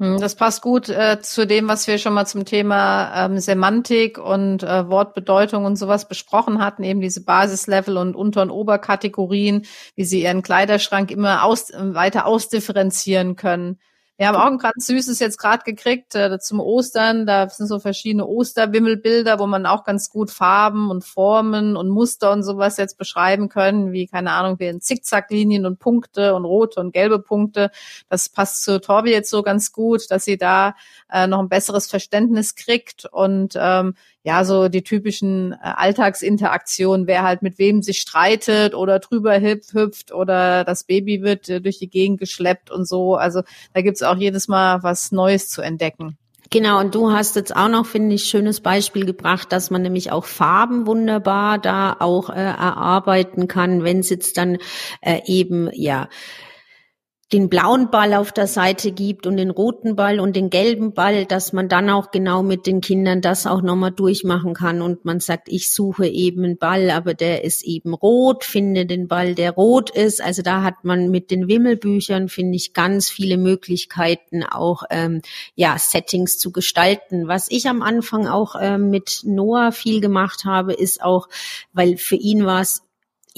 Hm, 0.00 0.20
das 0.20 0.36
passt 0.36 0.62
gut 0.62 0.88
äh, 0.88 1.20
zu 1.20 1.46
dem, 1.46 1.68
was 1.68 1.86
wir 1.86 1.98
schon 1.98 2.14
mal 2.14 2.26
zum 2.26 2.44
Thema 2.44 3.26
ähm, 3.26 3.38
Semantik 3.38 4.18
und 4.18 4.62
äh, 4.62 4.88
Wortbedeutung 4.88 5.64
und 5.64 5.76
sowas 5.76 6.08
besprochen 6.08 6.60
hatten, 6.60 6.84
eben 6.84 7.00
diese 7.00 7.24
Basislevel 7.24 7.96
und 7.96 8.14
Unter- 8.14 8.42
und 8.42 8.50
Oberkategorien, 8.50 9.66
wie 9.96 10.04
sie 10.04 10.22
ihren 10.22 10.42
Kleiderschrank 10.42 11.10
immer 11.10 11.42
aus, 11.44 11.72
weiter 11.74 12.26
ausdifferenzieren 12.26 13.34
können. 13.34 13.78
Wir 14.18 14.26
haben 14.26 14.34
auch 14.34 14.46
ein 14.46 14.58
ganz 14.58 14.86
süßes 14.86 15.20
jetzt 15.20 15.38
gerade 15.38 15.62
gekriegt 15.62 16.16
äh, 16.16 16.40
zum 16.40 16.58
Ostern. 16.58 17.24
Da 17.24 17.48
sind 17.48 17.68
so 17.68 17.78
verschiedene 17.78 18.26
Osterwimmelbilder, 18.26 19.38
wo 19.38 19.46
man 19.46 19.64
auch 19.64 19.84
ganz 19.84 20.10
gut 20.10 20.32
Farben 20.32 20.90
und 20.90 21.04
Formen 21.04 21.76
und 21.76 21.88
Muster 21.88 22.32
und 22.32 22.42
sowas 22.42 22.78
jetzt 22.78 22.98
beschreiben 22.98 23.48
können, 23.48 23.92
wie, 23.92 24.08
keine 24.08 24.32
Ahnung, 24.32 24.58
wie 24.58 24.66
in 24.66 24.80
Zickzacklinien 24.80 25.66
und 25.66 25.78
Punkte 25.78 26.34
und 26.34 26.44
rote 26.44 26.80
und 26.80 26.92
gelbe 26.92 27.20
Punkte. 27.20 27.70
Das 28.08 28.28
passt 28.28 28.64
zu 28.64 28.80
Torbi 28.80 29.12
jetzt 29.12 29.30
so 29.30 29.44
ganz 29.44 29.70
gut, 29.70 30.10
dass 30.10 30.24
sie 30.24 30.36
da 30.36 30.74
äh, 31.12 31.28
noch 31.28 31.38
ein 31.38 31.48
besseres 31.48 31.88
Verständnis 31.88 32.56
kriegt. 32.56 33.04
Und 33.04 33.54
ähm, 33.56 33.94
ja, 34.24 34.44
so 34.44 34.68
die 34.68 34.82
typischen 34.82 35.52
äh, 35.52 35.56
Alltagsinteraktionen, 35.62 37.06
wer 37.06 37.22
halt 37.22 37.42
mit 37.42 37.58
wem 37.58 37.82
sich 37.82 37.98
streitet 37.98 38.74
oder 38.74 38.98
drüber 38.98 39.40
hüpft 39.40 40.12
oder 40.12 40.64
das 40.64 40.84
Baby 40.84 41.22
wird 41.22 41.48
äh, 41.48 41.60
durch 41.60 41.78
die 41.78 41.88
Gegend 41.88 42.18
geschleppt 42.18 42.70
und 42.70 42.86
so. 42.86 43.14
Also 43.14 43.42
da 43.74 43.80
gibt's 43.80 44.02
auch 44.02 44.16
jedes 44.16 44.48
Mal 44.48 44.82
was 44.82 45.12
Neues 45.12 45.48
zu 45.48 45.62
entdecken. 45.62 46.18
Genau, 46.50 46.80
und 46.80 46.94
du 46.94 47.12
hast 47.12 47.36
jetzt 47.36 47.54
auch 47.54 47.68
noch, 47.68 47.84
finde 47.84 48.14
ich, 48.14 48.24
schönes 48.24 48.60
Beispiel 48.60 49.04
gebracht, 49.04 49.52
dass 49.52 49.70
man 49.70 49.82
nämlich 49.82 50.12
auch 50.12 50.24
Farben 50.24 50.86
wunderbar 50.86 51.58
da 51.58 51.96
auch 51.98 52.30
äh, 52.30 52.34
erarbeiten 52.36 53.48
kann, 53.48 53.84
wenn 53.84 53.98
es 53.98 54.08
jetzt 54.08 54.38
dann 54.38 54.56
äh, 55.02 55.20
eben, 55.26 55.68
ja, 55.74 56.08
den 57.32 57.50
blauen 57.50 57.90
Ball 57.90 58.14
auf 58.14 58.32
der 58.32 58.46
Seite 58.46 58.90
gibt 58.90 59.26
und 59.26 59.36
den 59.36 59.50
roten 59.50 59.96
Ball 59.96 60.18
und 60.18 60.34
den 60.34 60.48
gelben 60.48 60.94
Ball, 60.94 61.26
dass 61.26 61.52
man 61.52 61.68
dann 61.68 61.90
auch 61.90 62.10
genau 62.10 62.42
mit 62.42 62.66
den 62.66 62.80
Kindern 62.80 63.20
das 63.20 63.46
auch 63.46 63.60
nochmal 63.60 63.90
durchmachen 63.90 64.54
kann 64.54 64.80
und 64.80 65.04
man 65.04 65.20
sagt, 65.20 65.48
ich 65.50 65.74
suche 65.74 66.06
eben 66.06 66.44
einen 66.44 66.56
Ball, 66.56 66.90
aber 66.90 67.12
der 67.12 67.44
ist 67.44 67.62
eben 67.64 67.92
rot, 67.92 68.44
finde 68.44 68.86
den 68.86 69.08
Ball, 69.08 69.34
der 69.34 69.50
rot 69.52 69.90
ist. 69.90 70.22
Also 70.22 70.40
da 70.40 70.62
hat 70.62 70.84
man 70.84 71.10
mit 71.10 71.30
den 71.30 71.48
Wimmelbüchern, 71.48 72.30
finde 72.30 72.56
ich, 72.56 72.72
ganz 72.72 73.10
viele 73.10 73.36
Möglichkeiten, 73.36 74.42
auch 74.42 74.84
ähm, 74.88 75.20
ja 75.54 75.76
Settings 75.78 76.38
zu 76.38 76.50
gestalten. 76.50 77.28
Was 77.28 77.50
ich 77.50 77.68
am 77.68 77.82
Anfang 77.82 78.26
auch 78.26 78.54
ähm, 78.58 78.88
mit 78.88 79.20
Noah 79.24 79.70
viel 79.72 80.00
gemacht 80.00 80.46
habe, 80.46 80.72
ist 80.72 81.02
auch, 81.02 81.28
weil 81.74 81.98
für 81.98 82.16
ihn 82.16 82.46
war 82.46 82.62
es 82.62 82.87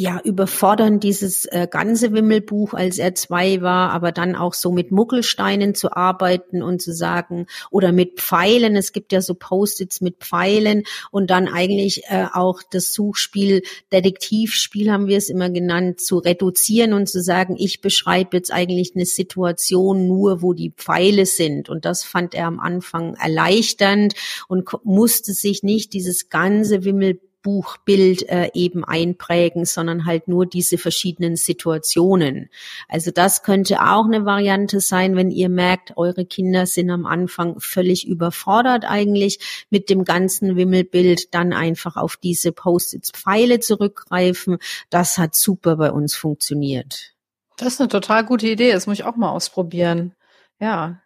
ja 0.01 0.19
überfordern 0.25 0.99
dieses 0.99 1.45
äh, 1.45 1.69
ganze 1.71 2.13
Wimmelbuch, 2.13 2.73
als 2.73 2.99
er 2.99 3.15
zwei 3.15 3.61
war, 3.61 3.91
aber 3.91 4.13
dann 4.13 4.35
auch 4.35 4.55
so 4.55 4.73
mit 4.73 4.91
Muckelsteinen 4.91 5.75
zu 5.75 5.93
arbeiten 5.93 6.63
und 6.63 6.81
zu 6.81 6.95
sagen 6.95 7.47
oder 7.71 7.93
mit 7.93 8.19
Pfeilen. 8.19 8.77
Es 8.77 8.93
gibt 8.93 9.13
ja 9.13 9.21
so 9.21 9.35
Post-its 9.35 10.01
mit 10.01 10.17
Pfeilen 10.17 10.85
und 11.11 11.31
dann 11.31 11.49
eigentlich 11.49 12.05
äh, 12.09 12.25
auch 12.33 12.63
das 12.71 12.95
Suchspiel, 12.95 13.63
Detektivspiel 13.93 14.91
haben 14.91 15.07
wir 15.07 15.19
es 15.19 15.29
immer 15.29 15.51
genannt, 15.51 16.01
zu 16.01 16.17
reduzieren 16.17 16.95
und 16.95 17.07
zu 17.07 17.21
sagen, 17.21 17.57
ich 17.59 17.83
beschreibe 17.83 18.39
jetzt 18.39 18.51
eigentlich 18.51 18.93
eine 18.95 19.05
Situation 19.05 20.07
nur, 20.07 20.41
wo 20.41 20.55
die 20.55 20.73
Pfeile 20.75 21.27
sind. 21.27 21.69
Und 21.69 21.85
das 21.85 22.05
fand 22.05 22.35
er 22.35 22.47
am 22.47 22.59
Anfang 22.59 23.17
erleichternd 23.17 24.15
und 24.49 24.67
musste 24.83 25.35
sich 25.35 25.63
nicht 25.63 25.93
dieses 25.93 26.31
ganze 26.31 26.85
Wimmelbuch 26.85 27.30
Buchbild 27.43 28.29
äh, 28.29 28.51
eben 28.55 28.85
einprägen, 28.85 29.65
sondern 29.65 30.05
halt 30.05 30.29
nur 30.29 30.47
diese 30.47 30.79
verschiedenen 30.79 31.37
Situationen. 31.37 32.51
Also 32.89 33.11
das 33.11 33.43
könnte 33.43 33.83
auch 33.83 34.05
eine 34.05 34.25
Variante 34.25 34.81
sein, 34.81 35.17
wenn 35.17 35.31
ihr 35.31 35.49
merkt, 35.49 35.97
eure 35.97 36.25
Kinder 36.25 36.67
sind 36.67 36.91
am 36.91 37.07
Anfang 37.07 37.59
völlig 37.61 38.07
überfordert 38.07 38.85
eigentlich 38.85 39.67
mit 39.71 39.91
dem 39.91 40.05
ganzen 40.05 40.57
Wimmelbild, 40.57 41.35
dann 41.35 41.53
einfach 41.53 41.97
auf 41.97 42.17
diese 42.17 42.53
Post-its 42.53 43.11
Pfeile 43.13 43.61
zurückgreifen. 43.61 44.59
Das 44.91 45.19
hat 45.19 45.35
super 45.35 45.77
bei 45.77 45.91
uns 45.93 46.15
funktioniert. 46.15 47.15
Das 47.57 47.75
ist 47.75 47.81
eine 47.81 47.89
total 47.89 48.25
gute 48.25 48.49
Idee. 48.49 48.73
Das 48.73 48.87
muss 48.87 48.99
ich 48.99 49.05
auch 49.05 49.17
mal 49.17 49.31
ausprobieren. 49.31 50.15
Ja, 50.61 51.01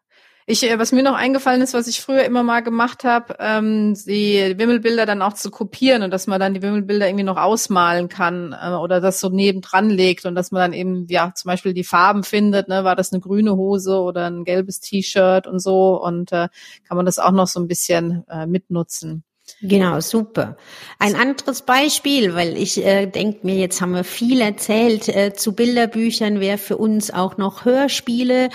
ich, 0.47 0.63
äh, 0.71 0.79
was 0.79 0.93
mir 0.93 1.03
noch 1.03 1.15
eingefallen 1.15 1.63
ist, 1.63 1.73
was 1.73 1.87
ich 1.87 2.01
früher 2.03 2.25
immer 2.25 2.43
mal 2.43 2.61
gemacht 2.61 3.05
habe, 3.05 3.37
ähm, 3.39 3.95
die 4.07 4.55
Wimmelbilder 4.59 5.07
dann 5.07 5.23
auch 5.23 5.33
zu 5.33 5.51
kopieren 5.51 6.03
und 6.03 6.11
dass 6.11 6.27
man 6.27 6.39
dann 6.39 6.53
die 6.55 6.63
Wimmelbilder 6.63 7.07
irgendwie 7.07 7.25
noch 7.25 7.39
ausmalen 7.39 8.09
kann 8.09 8.53
äh, 8.53 8.71
oder 8.75 9.01
das 9.01 9.21
so 9.21 9.31
nebendran 9.31 9.89
legt 9.89 10.27
und 10.27 10.35
dass 10.35 10.51
man 10.51 10.61
dann 10.61 10.73
eben, 10.75 11.07
ja, 11.09 11.33
zum 11.35 11.49
Beispiel 11.49 11.73
die 11.73 11.85
Farben 11.85 12.25
findet, 12.25 12.69
ne, 12.69 12.85
war 12.85 12.97
das 12.97 13.13
eine 13.13 13.21
grüne 13.21 13.57
Hose 13.57 14.01
oder 14.01 14.27
ein 14.27 14.45
gelbes 14.45 14.81
T-Shirt 14.81 15.47
und 15.47 15.61
so 15.61 16.03
und 16.03 16.33
äh, 16.33 16.49
kann 16.87 16.97
man 16.97 17.07
das 17.07 17.19
auch 17.19 17.33
noch 17.33 17.47
so 17.49 17.61
ein 17.61 17.69
bisschen 17.69 18.25
äh, 18.29 18.47
mitnutzen. 18.47 19.25
Genau, 19.61 20.01
super. 20.01 20.57
Ein 20.99 21.17
anderes 21.17 21.63
Beispiel, 21.63 22.35
weil 22.35 22.57
ich 22.57 22.85
äh, 22.85 23.07
denke 23.07 23.47
mir, 23.47 23.57
jetzt 23.57 23.81
haben 23.81 23.93
wir 23.93 24.05
viel 24.05 24.41
erzählt 24.41 25.09
äh, 25.09 25.35
zu 25.35 25.55
Bilderbüchern, 25.55 26.41
wäre 26.41 26.59
für 26.59 26.79
uns 26.79 27.11
auch 27.11 27.37
noch 27.37 27.65
Hörspiele. 27.65 28.49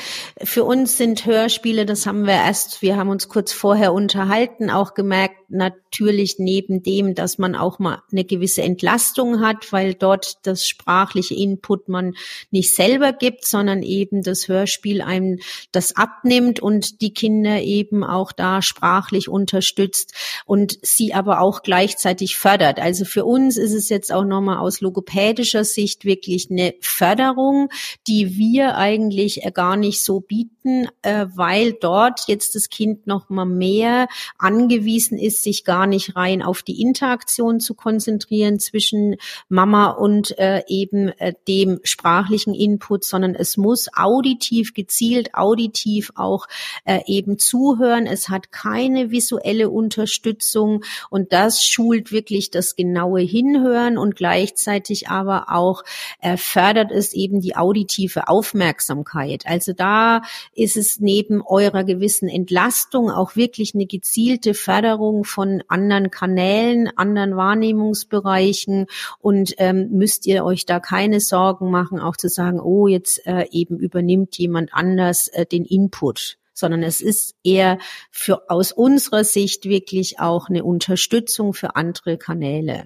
Für 0.44 0.64
uns 0.64 0.98
sind 0.98 1.26
Hörspiele, 1.26 1.86
das 1.86 2.06
haben 2.06 2.26
wir 2.26 2.34
erst, 2.34 2.82
wir 2.82 2.98
haben 2.98 3.10
uns 3.10 3.30
kurz 3.30 3.54
vorher 3.54 3.94
unterhalten, 3.94 4.70
auch 4.72 4.96
gemerkt, 4.96 5.39
natürlich 5.50 6.38
neben 6.38 6.84
dem, 6.84 7.16
dass 7.16 7.38
man 7.38 7.56
auch 7.56 7.80
mal 7.80 8.02
eine 8.12 8.24
gewisse 8.24 8.62
Entlastung 8.62 9.40
hat, 9.42 9.72
weil 9.72 9.94
dort 9.94 10.38
das 10.44 10.68
sprachliche 10.68 11.36
Input 11.36 11.90
man 11.90 12.16
nicht 12.52 12.74
selber 12.76 13.14
gibt, 13.14 13.46
sondern 13.46 13.84
eben 13.84 14.24
das 14.24 14.48
Hörspiel 14.48 15.02
einem 15.02 15.40
das 15.72 15.96
abnimmt 15.96 16.60
und 16.60 17.02
die 17.02 17.14
Kinder 17.14 17.62
eben 17.62 18.04
auch 18.04 18.32
da 18.32 18.62
sprachlich 18.62 19.30
unterstützt 19.30 20.14
und 20.46 20.78
sie 20.82 21.14
aber 21.14 21.42
auch 21.42 21.64
gleichzeitig 21.64 22.38
fördert. 22.38 22.80
Also 22.80 23.06
für 23.06 23.26
uns 23.26 23.58
ist 23.58 23.74
es 23.74 23.90
jetzt 23.90 24.12
auch 24.12 24.26
nochmal 24.26 24.58
aus 24.58 24.82
logopädischer 24.82 25.64
Sicht 25.64 26.06
wirklich 26.06 26.50
eine 26.52 26.74
Förderung, 26.82 27.70
die 28.08 28.38
wir 28.38 28.78
eigentlich 28.78 29.42
gar 29.54 29.76
nicht 29.76 30.04
so 30.04 30.20
bieten, 30.20 30.88
äh, 31.02 31.26
weil 31.36 31.74
dort 31.74 32.28
jetzt 32.28 32.56
das 32.56 32.70
Kind 32.70 33.08
nochmal 33.08 33.46
mehr 33.46 34.08
angewiesen 34.38 35.18
ist, 35.18 35.39
sich 35.44 35.64
gar 35.64 35.88
nicht 35.88 36.16
rein 36.16 36.42
auf 36.42 36.62
die 36.62 36.82
Interaktion 36.82 37.60
zu 37.60 37.74
konzentrieren 37.74 38.60
zwischen 38.60 39.16
Mama 39.48 39.90
und 39.90 40.38
äh, 40.38 40.64
eben 40.68 41.10
äh, 41.20 41.34
dem 41.48 41.80
sprachlichen 41.84 42.54
Input, 42.54 43.04
sondern 43.04 43.36
es 43.36 43.58
muss 43.58 43.88
auditiv, 43.96 44.74
gezielt 44.74 45.34
auditiv 45.34 46.12
auch 46.16 46.48
äh, 46.86 47.00
eben 47.06 47.38
zuhören. 47.38 48.06
Es 48.06 48.30
hat 48.30 48.52
keine 48.52 49.12
visuelle 49.12 49.70
Unterstützung 49.70 50.84
und 51.10 51.34
das 51.34 51.66
schult 51.66 52.12
wirklich 52.12 52.52
das 52.52 52.76
genaue 52.76 53.22
Hinhören 53.22 53.98
und 53.98 54.16
gleichzeitig 54.16 55.10
aber 55.10 55.48
auch 55.50 55.84
äh, 56.22 56.38
fördert 56.38 56.92
es 56.92 57.14
eben 57.14 57.42
die 57.42 57.56
auditive 57.56 58.28
Aufmerksamkeit. 58.28 59.46
Also 59.46 59.74
da 59.74 60.22
ist 60.54 60.78
es 60.78 61.00
neben 61.00 61.42
eurer 61.42 61.84
gewissen 61.84 62.30
Entlastung 62.30 63.10
auch 63.10 63.36
wirklich 63.36 63.74
eine 63.76 63.86
gezielte 63.86 64.54
Förderung 64.54 65.24
von 65.30 65.64
anderen 65.68 66.12
Kanälen, 66.12 66.90
anderen 66.98 67.38
Wahrnehmungsbereichen 67.38 68.88
und 69.20 69.54
ähm, 69.58 69.90
müsst 69.92 70.26
ihr 70.26 70.44
euch 70.44 70.66
da 70.66 70.80
keine 70.80 71.20
Sorgen 71.20 71.72
machen, 71.72 72.00
auch 72.00 72.18
zu 72.18 72.28
sagen, 72.28 72.60
oh, 72.60 72.88
jetzt 72.88 73.26
äh, 73.26 73.46
eben 73.52 73.78
übernimmt 73.80 74.38
jemand 74.38 74.74
anders 74.74 75.28
äh, 75.30 75.46
den 75.46 75.66
Input 75.66 76.38
sondern 76.60 76.84
es 76.84 77.00
ist 77.00 77.36
eher 77.42 77.78
für 78.12 78.50
aus 78.50 78.74
unserer 78.74 79.24
Sicht 79.24 79.64
wirklich 79.64 80.20
auch 80.20 80.50
eine 80.50 80.66
Unterstützung 80.66 81.54
für 81.54 81.78
andere 81.78 82.18
Kanäle. 82.18 82.86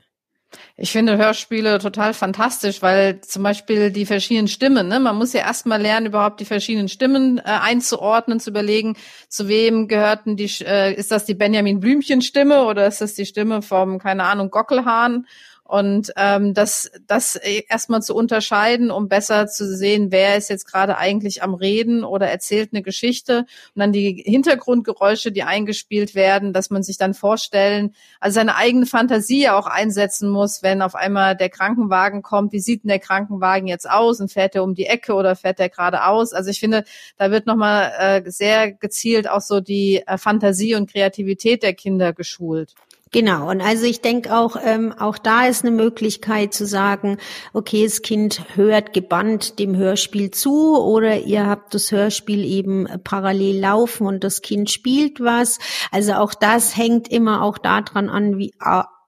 Ich 0.75 0.91
finde 0.91 1.17
Hörspiele 1.17 1.79
total 1.79 2.13
fantastisch, 2.13 2.81
weil 2.81 3.21
zum 3.21 3.43
Beispiel 3.43 3.91
die 3.91 4.05
verschiedenen 4.05 4.47
Stimmen, 4.47 4.87
ne, 4.87 4.99
man 4.99 5.15
muss 5.15 5.33
ja 5.33 5.41
erstmal 5.41 5.81
lernen, 5.81 6.07
überhaupt 6.07 6.39
die 6.39 6.45
verschiedenen 6.45 6.89
Stimmen 6.89 7.37
äh, 7.37 7.43
einzuordnen, 7.43 8.39
zu 8.39 8.49
überlegen, 8.49 8.95
zu 9.29 9.47
wem 9.47 9.87
gehörten 9.87 10.35
die, 10.35 10.49
äh, 10.61 10.93
ist 10.93 11.11
das 11.11 11.25
die 11.25 11.35
Benjamin 11.35 11.79
Blümchen 11.79 12.21
Stimme 12.21 12.63
oder 12.63 12.87
ist 12.87 13.01
das 13.01 13.13
die 13.13 13.25
Stimme 13.25 13.61
vom, 13.61 13.99
keine 13.99 14.23
Ahnung, 14.23 14.49
Gockelhahn? 14.49 15.27
Und 15.65 16.11
ähm, 16.17 16.53
das, 16.53 16.91
das 17.07 17.35
erstmal 17.35 18.01
zu 18.01 18.15
unterscheiden, 18.15 18.91
um 18.91 19.07
besser 19.07 19.47
zu 19.47 19.65
sehen, 19.75 20.11
wer 20.11 20.35
ist 20.35 20.49
jetzt 20.49 20.69
gerade 20.69 20.97
eigentlich 20.97 21.41
am 21.41 21.53
Reden 21.53 22.03
oder 22.03 22.27
erzählt 22.27 22.71
eine 22.73 22.83
Geschichte. 22.83 23.39
Und 23.73 23.79
dann 23.79 23.93
die 23.93 24.21
Hintergrundgeräusche, 24.25 25.31
die 25.31 25.43
eingespielt 25.43 26.15
werden, 26.15 26.51
dass 26.51 26.69
man 26.69 26.83
sich 26.83 26.97
dann 26.97 27.13
vorstellen, 27.13 27.95
also 28.19 28.35
seine 28.35 28.57
eigene 28.57 28.85
Fantasie 28.85 29.49
auch 29.49 29.65
einsetzen 29.65 30.29
muss, 30.29 30.63
wenn 30.63 30.81
auf 30.81 30.95
einmal 30.95 31.35
der 31.37 31.49
Krankenwagen 31.49 32.23
kommt, 32.23 32.51
wie 32.51 32.59
sieht 32.59 32.83
denn 32.83 32.89
der 32.89 32.99
Krankenwagen 32.99 33.67
jetzt 33.67 33.89
aus 33.89 34.19
und 34.19 34.31
fährt 34.31 34.55
er 34.55 34.63
um 34.63 34.75
die 34.75 34.85
Ecke 34.87 35.13
oder 35.13 35.35
fährt 35.37 35.61
er 35.61 35.69
geradeaus? 35.69 36.33
Also 36.33 36.49
ich 36.49 36.59
finde, 36.59 36.83
da 37.17 37.31
wird 37.31 37.47
nochmal 37.47 37.93
äh, 37.97 38.29
sehr 38.29 38.73
gezielt 38.73 39.29
auch 39.29 39.41
so 39.41 39.61
die 39.61 40.03
äh, 40.05 40.17
Fantasie 40.17 40.75
und 40.75 40.91
Kreativität 40.91 41.63
der 41.63 41.73
Kinder 41.73 42.11
geschult. 42.11 42.75
Genau, 43.13 43.51
und 43.51 43.61
also 43.61 43.85
ich 43.85 44.01
denke 44.01 44.35
auch, 44.35 44.55
ähm, 44.59 44.91
auch 44.91 45.19
da 45.19 45.45
ist 45.45 45.63
eine 45.63 45.69
Möglichkeit 45.69 46.51
zu 46.51 46.65
sagen, 46.65 47.19
okay, 47.53 47.83
das 47.83 48.01
Kind 48.01 48.41
hört 48.55 48.91
gebannt 48.91 49.59
dem 49.59 49.77
Hörspiel 49.77 50.31
zu 50.31 50.75
oder 50.75 51.19
ihr 51.19 51.45
habt 51.45 51.75
das 51.75 51.91
Hörspiel 51.91 52.43
eben 52.43 52.87
parallel 53.03 53.59
laufen 53.59 54.07
und 54.07 54.23
das 54.23 54.41
Kind 54.41 54.71
spielt 54.71 55.19
was. 55.19 55.59
Also 55.91 56.13
auch 56.13 56.33
das 56.33 56.75
hängt 56.75 57.07
immer 57.07 57.43
auch 57.43 57.59
daran 57.59 58.09
an, 58.09 58.39
wie 58.39 58.51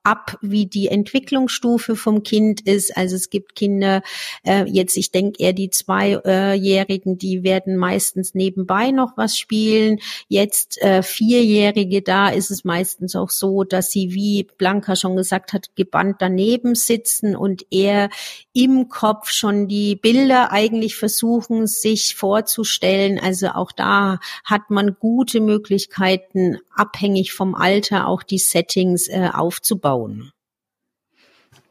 ab, 0.06 0.38
wie 0.40 0.66
die 0.66 0.86
Entwicklungsstufe 0.86 1.96
vom 1.96 2.22
Kind 2.22 2.60
ist. 2.60 2.96
Also 2.96 3.16
es 3.16 3.28
gibt 3.28 3.56
Kinder, 3.56 4.02
äh, 4.44 4.64
jetzt 4.66 4.96
ich 4.96 5.10
denke 5.10 5.42
eher 5.42 5.52
die 5.52 5.68
Zweijährigen, 5.68 7.18
die 7.18 7.42
werden 7.42 7.76
meistens 7.76 8.32
nebenbei 8.32 8.92
noch 8.92 9.16
was 9.16 9.36
spielen. 9.36 9.98
Jetzt 10.28 10.80
äh, 10.80 11.02
Vierjährige, 11.02 12.02
da 12.02 12.28
ist 12.28 12.52
es 12.52 12.62
meistens 12.62 13.16
auch 13.16 13.30
so, 13.30 13.64
dass 13.64 13.90
sie, 13.90 14.14
wie 14.14 14.46
Blanca 14.58 14.94
schon 14.94 15.16
gesagt 15.16 15.52
hat, 15.52 15.74
gebannt 15.74 16.16
daneben 16.20 16.76
sitzen 16.76 17.34
und 17.34 17.66
eher 17.70 18.08
im 18.52 18.88
Kopf 18.88 19.30
schon 19.30 19.66
die 19.66 19.96
Bilder 19.96 20.52
eigentlich 20.52 20.94
versuchen, 20.94 21.66
sich 21.66 22.14
vorzustellen. 22.14 23.18
Also 23.18 23.48
auch 23.48 23.72
da 23.72 24.20
hat 24.44 24.70
man 24.70 24.96
gute 25.00 25.40
Möglichkeiten, 25.40 26.58
abhängig 26.72 27.32
vom 27.32 27.56
Alter 27.56 28.06
auch 28.06 28.22
die 28.22 28.38
Settings 28.38 29.08
äh, 29.08 29.30
aufzubauen 29.32 29.95
bauen. 29.96 30.30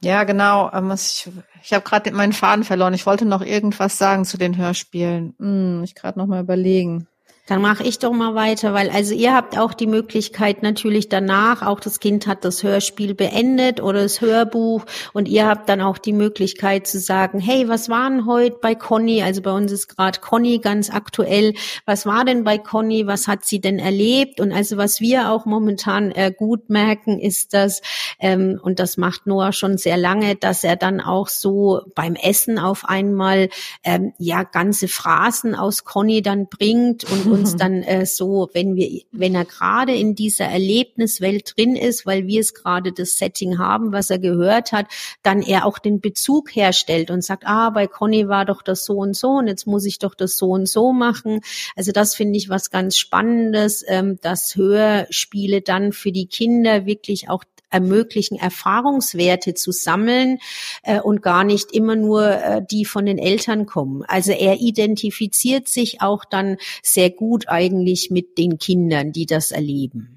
Ja, 0.02 0.24
genau. 0.24 0.72
Ähm, 0.74 0.92
ich, 0.92 1.30
ich 1.64 1.74
habe 1.74 1.84
gerade 1.84 2.12
meinen 2.12 2.34
Faden 2.34 2.64
verloren. 2.64 2.94
Ich 2.94 3.06
wollte 3.06 3.26
noch 3.26 3.42
irgendwas 3.42 3.98
sagen 3.98 4.26
zu 4.26 4.38
den 4.38 4.58
Hörspielen. 4.58 5.36
Hm, 5.40 5.82
ich 5.84 5.96
gerade 5.96 6.20
noch 6.20 6.28
mal 6.28 6.42
überlegen. 6.42 7.08
Dann 7.48 7.62
mache 7.62 7.84
ich 7.84 8.00
doch 8.00 8.12
mal 8.12 8.34
weiter, 8.34 8.74
weil 8.74 8.90
also 8.90 9.14
ihr 9.14 9.36
habt 9.36 9.56
auch 9.56 9.76
die 9.76 9.86
Möglichkeit 9.86 10.64
natürlich 10.64 11.10
danach, 11.10 11.62
auch 11.62 11.80
das 11.80 12.00
Kind 12.00 12.26
hat 12.26 12.44
das 12.44 12.64
Hörspiel 12.64 13.14
beendet 13.14 13.82
oder 13.82 14.02
das 14.02 14.20
Hörbuch 14.20 14.84
und 15.14 15.28
ihr 15.28 15.46
habt 15.46 15.70
dann 15.70 15.80
auch 15.80 16.00
die 16.00 16.14
Möglichkeit 16.14 16.88
zu 16.88 17.00
sagen, 17.00 17.40
hey, 17.40 17.70
was 17.70 17.88
war 17.88 18.10
denn 18.10 18.26
heute 18.26 18.58
bei 18.60 18.74
Conny? 18.74 19.22
Also 19.22 19.44
bei 19.44 19.52
uns 19.52 19.72
ist 19.72 19.90
gerade 19.90 20.20
Conny 20.22 20.58
ganz 20.58 20.90
aktuell. 20.90 21.54
Was 21.86 22.08
war 22.08 22.26
denn 22.26 22.44
bei 22.44 22.58
Conny? 22.58 23.06
Was 23.06 23.28
hat 23.28 23.46
sie 23.46 23.62
denn 23.62 23.78
erlebt? 23.78 24.40
Und 24.40 24.52
also 24.52 24.78
was 24.78 25.00
wir 25.00 25.30
auch 25.30 25.46
momentan 25.46 26.12
äh, 26.12 26.34
gut 26.36 26.72
merken, 26.72 27.20
ist 27.20 27.54
das, 27.54 27.82
ähm, 28.20 28.60
und 28.60 28.80
das 28.80 28.98
macht 28.98 29.28
Noah 29.28 29.54
schon 29.54 29.78
sehr 29.78 29.98
lange, 29.98 30.36
dass 30.36 30.64
er 30.64 30.78
dann 30.78 31.00
auch 31.00 31.28
so 31.28 31.82
beim 31.94 32.16
Essen 32.16 32.58
auf 32.58 32.86
einmal 32.86 33.50
ähm, 33.84 34.14
ja 34.18 34.42
ganze 34.42 34.88
Phrasen 34.88 35.54
aus 35.54 35.84
Conny 35.84 36.24
dann 36.24 36.48
bringt 36.48 37.04
und 37.04 37.35
uns 37.36 37.56
dann 37.58 37.84
äh, 37.84 38.06
so, 38.06 38.50
wenn 38.54 38.76
wir, 38.76 39.02
wenn 39.12 39.36
er 39.36 39.46
gerade 39.46 39.94
in 39.96 40.16
dieser 40.16 40.46
Erlebniswelt 40.46 41.54
drin 41.56 41.76
ist, 41.76 42.06
weil 42.06 42.28
wir 42.28 42.42
es 42.42 42.54
gerade 42.54 42.92
das 42.92 43.18
Setting 43.18 43.58
haben, 43.58 43.92
was 43.92 44.10
er 44.10 44.20
gehört 44.20 44.72
hat, 44.72 44.88
dann 45.24 45.42
er 45.42 45.66
auch 45.66 45.78
den 45.78 46.00
Bezug 46.00 46.56
herstellt 46.56 47.12
und 47.12 47.24
sagt, 47.24 47.46
ah, 47.46 47.70
bei 47.70 47.88
Conny 47.88 48.28
war 48.28 48.46
doch 48.46 48.62
das 48.62 48.86
so 48.86 48.96
und 48.98 49.16
so 49.16 49.30
und 49.32 49.48
jetzt 49.48 49.68
muss 49.68 49.86
ich 49.86 50.00
doch 50.00 50.16
das 50.16 50.38
so 50.38 50.50
und 50.52 50.68
so 50.68 50.94
machen. 50.94 51.42
Also 51.76 51.92
das 51.92 52.16
finde 52.16 52.38
ich 52.38 52.50
was 52.50 52.72
ganz 52.72 52.98
Spannendes, 52.98 53.84
ähm, 53.88 54.18
dass 54.22 54.56
Hörspiele 54.56 55.62
dann 55.62 55.92
für 55.92 56.12
die 56.12 56.28
Kinder 56.28 56.86
wirklich 56.86 57.30
auch 57.30 57.44
ermöglichen, 57.70 58.38
Erfahrungswerte 58.38 59.54
zu 59.54 59.72
sammeln 59.72 60.40
äh, 60.84 61.00
und 61.00 61.22
gar 61.22 61.44
nicht 61.44 61.72
immer 61.72 61.96
nur 61.96 62.30
äh, 62.30 62.62
die 62.70 62.86
von 62.86 63.06
den 63.06 63.18
Eltern 63.18 63.66
kommen. 63.66 64.04
Also 64.08 64.32
er 64.32 64.60
identifiziert 64.60 65.68
sich 65.68 66.02
auch 66.02 66.26
dann 66.26 66.58
sehr 66.82 67.10
gut 67.10 67.48
eigentlich 67.48 68.12
mit 68.12 68.38
den 68.38 68.58
Kindern, 68.58 69.12
die 69.12 69.26
das 69.26 69.52
erleben. 69.52 70.15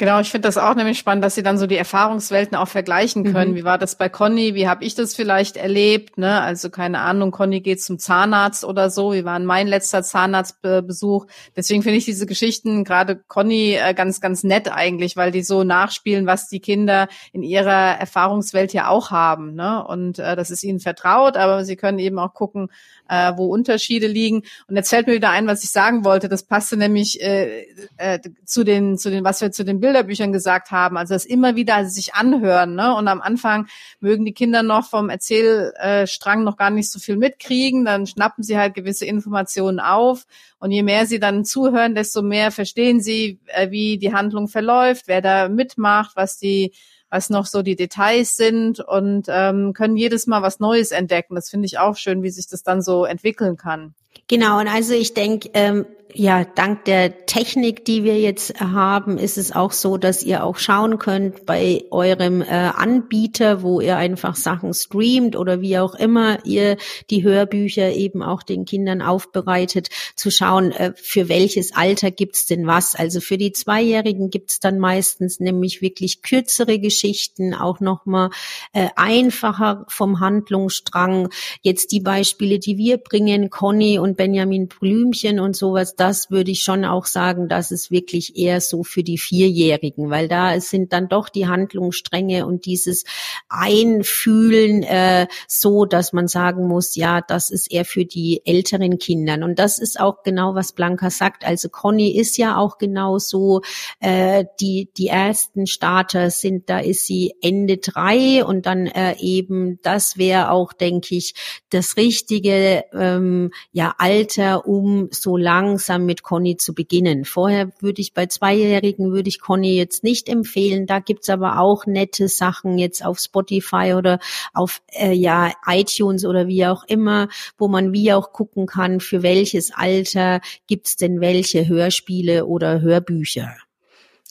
Genau, 0.00 0.20
ich 0.20 0.30
finde 0.30 0.46
das 0.46 0.58
auch 0.58 0.76
nämlich 0.76 0.96
spannend, 0.96 1.24
dass 1.24 1.34
sie 1.34 1.42
dann 1.42 1.58
so 1.58 1.66
die 1.66 1.76
Erfahrungswelten 1.76 2.56
auch 2.56 2.68
vergleichen 2.68 3.24
können. 3.24 3.50
Mhm. 3.50 3.56
Wie 3.56 3.64
war 3.64 3.78
das 3.78 3.98
bei 3.98 4.08
Conny? 4.08 4.54
Wie 4.54 4.68
habe 4.68 4.84
ich 4.84 4.94
das 4.94 5.16
vielleicht 5.16 5.56
erlebt? 5.56 6.18
Ne? 6.18 6.40
Also 6.40 6.70
keine 6.70 7.00
Ahnung, 7.00 7.32
Conny 7.32 7.60
geht 7.60 7.82
zum 7.82 7.98
Zahnarzt 7.98 8.64
oder 8.64 8.90
so. 8.90 9.12
Wie 9.12 9.24
war 9.24 9.40
mein 9.40 9.66
letzter 9.66 10.04
Zahnarztbesuch? 10.04 11.26
Deswegen 11.56 11.82
finde 11.82 11.98
ich 11.98 12.04
diese 12.04 12.26
Geschichten, 12.26 12.84
gerade 12.84 13.16
Conny, 13.16 13.74
äh, 13.74 13.92
ganz, 13.92 14.20
ganz 14.20 14.44
nett 14.44 14.70
eigentlich, 14.70 15.16
weil 15.16 15.32
die 15.32 15.42
so 15.42 15.64
nachspielen, 15.64 16.26
was 16.26 16.46
die 16.46 16.60
Kinder 16.60 17.08
in 17.32 17.42
ihrer 17.42 17.98
Erfahrungswelt 17.98 18.72
ja 18.72 18.86
auch 18.86 19.10
haben. 19.10 19.56
Ne? 19.56 19.84
Und 19.84 20.20
äh, 20.20 20.36
das 20.36 20.52
ist 20.52 20.62
ihnen 20.62 20.78
vertraut, 20.78 21.36
aber 21.36 21.64
sie 21.64 21.74
können 21.74 21.98
eben 21.98 22.20
auch 22.20 22.34
gucken, 22.34 22.70
äh, 23.08 23.32
wo 23.36 23.46
Unterschiede 23.46 24.06
liegen. 24.06 24.42
Und 24.68 24.76
jetzt 24.76 24.90
fällt 24.90 25.06
mir 25.06 25.14
wieder 25.14 25.30
ein, 25.30 25.46
was 25.46 25.64
ich 25.64 25.70
sagen 25.70 26.04
wollte. 26.04 26.28
Das 26.28 26.42
passte 26.42 26.76
nämlich 26.76 27.20
äh, 27.22 27.66
äh, 27.96 28.20
zu 28.44 28.64
den, 28.64 28.98
zu 28.98 29.10
den, 29.10 29.24
was 29.24 29.40
wir 29.40 29.50
zu 29.50 29.64
den 29.64 29.80
Bilderbüchern 29.80 30.32
gesagt 30.32 30.70
haben. 30.70 30.96
Also 30.96 31.14
das 31.14 31.24
immer 31.24 31.56
wieder 31.56 31.84
sich 31.86 32.14
anhören. 32.14 32.74
Ne? 32.74 32.94
Und 32.94 33.08
am 33.08 33.20
Anfang 33.20 33.66
mögen 34.00 34.24
die 34.24 34.34
Kinder 34.34 34.62
noch 34.62 34.88
vom 34.88 35.10
Erzählstrang 35.10 36.44
noch 36.44 36.56
gar 36.56 36.70
nicht 36.70 36.90
so 36.90 36.98
viel 36.98 37.16
mitkriegen. 37.16 37.84
Dann 37.84 38.06
schnappen 38.06 38.44
sie 38.44 38.58
halt 38.58 38.74
gewisse 38.74 39.06
Informationen 39.06 39.80
auf. 39.80 40.26
Und 40.60 40.72
je 40.72 40.82
mehr 40.82 41.06
sie 41.06 41.20
dann 41.20 41.44
zuhören, 41.44 41.94
desto 41.94 42.22
mehr 42.22 42.50
verstehen 42.50 43.00
sie, 43.00 43.38
äh, 43.46 43.70
wie 43.70 43.98
die 43.98 44.12
Handlung 44.12 44.48
verläuft, 44.48 45.04
wer 45.06 45.22
da 45.22 45.48
mitmacht, 45.48 46.16
was 46.16 46.38
die 46.38 46.72
was 47.10 47.30
noch 47.30 47.46
so 47.46 47.62
die 47.62 47.76
Details 47.76 48.36
sind 48.36 48.80
und 48.80 49.26
ähm, 49.28 49.72
können 49.72 49.96
jedes 49.96 50.26
Mal 50.26 50.42
was 50.42 50.60
Neues 50.60 50.90
entdecken. 50.90 51.34
Das 51.34 51.48
finde 51.50 51.66
ich 51.66 51.78
auch 51.78 51.96
schön, 51.96 52.22
wie 52.22 52.30
sich 52.30 52.48
das 52.48 52.62
dann 52.62 52.82
so 52.82 53.04
entwickeln 53.04 53.56
kann. 53.56 53.94
Genau, 54.26 54.58
und 54.60 54.68
also 54.68 54.92
ich 54.92 55.14
denke, 55.14 55.50
ähm, 55.54 55.86
ja, 56.14 56.44
dank 56.44 56.86
der 56.86 57.26
Technik, 57.26 57.84
die 57.84 58.02
wir 58.02 58.18
jetzt 58.18 58.58
haben, 58.60 59.18
ist 59.18 59.36
es 59.36 59.52
auch 59.52 59.72
so, 59.72 59.98
dass 59.98 60.22
ihr 60.22 60.42
auch 60.42 60.56
schauen 60.56 60.98
könnt 60.98 61.44
bei 61.44 61.84
eurem 61.90 62.40
äh, 62.40 62.46
Anbieter, 62.46 63.62
wo 63.62 63.82
ihr 63.82 63.98
einfach 63.98 64.34
Sachen 64.34 64.72
streamt 64.72 65.36
oder 65.36 65.60
wie 65.60 65.78
auch 65.78 65.94
immer 65.94 66.44
ihr 66.46 66.78
die 67.10 67.24
Hörbücher 67.24 67.92
eben 67.92 68.22
auch 68.22 68.42
den 68.42 68.64
Kindern 68.64 69.02
aufbereitet, 69.02 69.88
zu 70.16 70.30
schauen, 70.30 70.72
äh, 70.72 70.94
für 70.96 71.28
welches 71.28 71.76
Alter 71.76 72.10
gibt's 72.10 72.46
denn 72.46 72.66
was. 72.66 72.94
Also 72.94 73.20
für 73.20 73.36
die 73.36 73.52
Zweijährigen 73.52 74.30
gibt's 74.30 74.60
dann 74.60 74.78
meistens 74.78 75.40
nämlich 75.40 75.82
wirklich 75.82 76.22
kürzere 76.22 76.78
Geschichten, 76.78 77.52
auch 77.52 77.80
nochmal 77.80 78.30
äh, 78.72 78.88
einfacher 78.96 79.84
vom 79.88 80.20
Handlungsstrang. 80.20 81.28
Jetzt 81.60 81.92
die 81.92 82.00
Beispiele, 82.00 82.58
die 82.58 82.78
wir 82.78 82.96
bringen, 82.96 83.50
Conny 83.50 83.98
und 83.98 84.16
Benjamin 84.16 84.68
Blümchen 84.68 85.38
und 85.38 85.54
sowas, 85.54 85.96
das 86.08 86.30
würde 86.30 86.50
ich 86.50 86.62
schon 86.62 86.86
auch 86.86 87.04
sagen, 87.04 87.48
das 87.48 87.70
ist 87.70 87.90
wirklich 87.90 88.34
eher 88.34 88.62
so 88.62 88.82
für 88.82 89.02
die 89.02 89.18
Vierjährigen, 89.18 90.08
weil 90.08 90.26
da 90.26 90.58
sind 90.58 90.94
dann 90.94 91.06
doch 91.08 91.28
die 91.28 91.48
Handlungsstränge 91.48 92.46
und 92.46 92.64
dieses 92.64 93.04
Einfühlen 93.50 94.84
äh, 94.84 95.26
so, 95.46 95.84
dass 95.84 96.14
man 96.14 96.26
sagen 96.26 96.66
muss, 96.66 96.96
ja, 96.96 97.20
das 97.20 97.50
ist 97.50 97.70
eher 97.70 97.84
für 97.84 98.06
die 98.06 98.40
älteren 98.46 98.98
Kindern. 98.98 99.42
Und 99.42 99.58
das 99.58 99.78
ist 99.78 100.00
auch 100.00 100.22
genau, 100.22 100.54
was 100.54 100.72
Blanca 100.72 101.10
sagt. 101.10 101.44
Also 101.44 101.68
Conny 101.68 102.16
ist 102.16 102.38
ja 102.38 102.56
auch 102.56 102.78
genau 102.78 103.18
so, 103.18 103.60
äh, 104.00 104.46
die, 104.60 104.88
die 104.96 105.08
ersten 105.08 105.66
Starter 105.66 106.30
sind, 106.30 106.70
da 106.70 106.78
ist 106.78 107.04
sie 107.04 107.34
Ende 107.42 107.76
drei 107.76 108.42
und 108.46 108.64
dann 108.64 108.86
äh, 108.86 109.14
eben, 109.18 109.78
das 109.82 110.16
wäre 110.16 110.52
auch, 110.52 110.72
denke 110.72 111.16
ich, 111.16 111.34
das 111.68 111.98
richtige 111.98 112.84
ähm, 112.94 113.50
ja, 113.72 113.94
Alter, 113.98 114.66
um 114.66 115.08
so 115.10 115.36
langsam 115.36 115.87
langsam 115.88 116.06
mit 116.06 116.22
Conny 116.22 116.56
zu 116.56 116.74
beginnen. 116.74 117.24
Vorher 117.24 117.70
würde 117.80 118.00
ich 118.00 118.12
bei 118.12 118.26
Zweijährigen 118.26 119.10
würde 119.10 119.28
ich 119.28 119.40
Conny 119.40 119.74
jetzt 119.76 120.04
nicht 120.04 120.28
empfehlen. 120.28 120.86
Da 120.86 120.98
gibt's 121.00 121.30
aber 121.30 121.58
auch 121.58 121.86
nette 121.86 122.28
Sachen 122.28 122.78
jetzt 122.78 123.04
auf 123.04 123.18
Spotify 123.18 123.94
oder 123.96 124.18
auf 124.52 124.82
äh, 124.92 125.12
ja 125.12 125.52
iTunes 125.66 126.24
oder 126.24 126.46
wie 126.46 126.66
auch 126.66 126.84
immer, 126.84 127.28
wo 127.56 127.68
man 127.68 127.92
wie 127.92 128.12
auch 128.12 128.32
gucken 128.32 128.66
kann, 128.66 129.00
für 129.00 129.22
welches 129.22 129.72
Alter 129.74 130.40
gibt's 130.66 130.96
denn 130.96 131.20
welche 131.20 131.66
Hörspiele 131.66 132.46
oder 132.46 132.80
Hörbücher. 132.80 133.56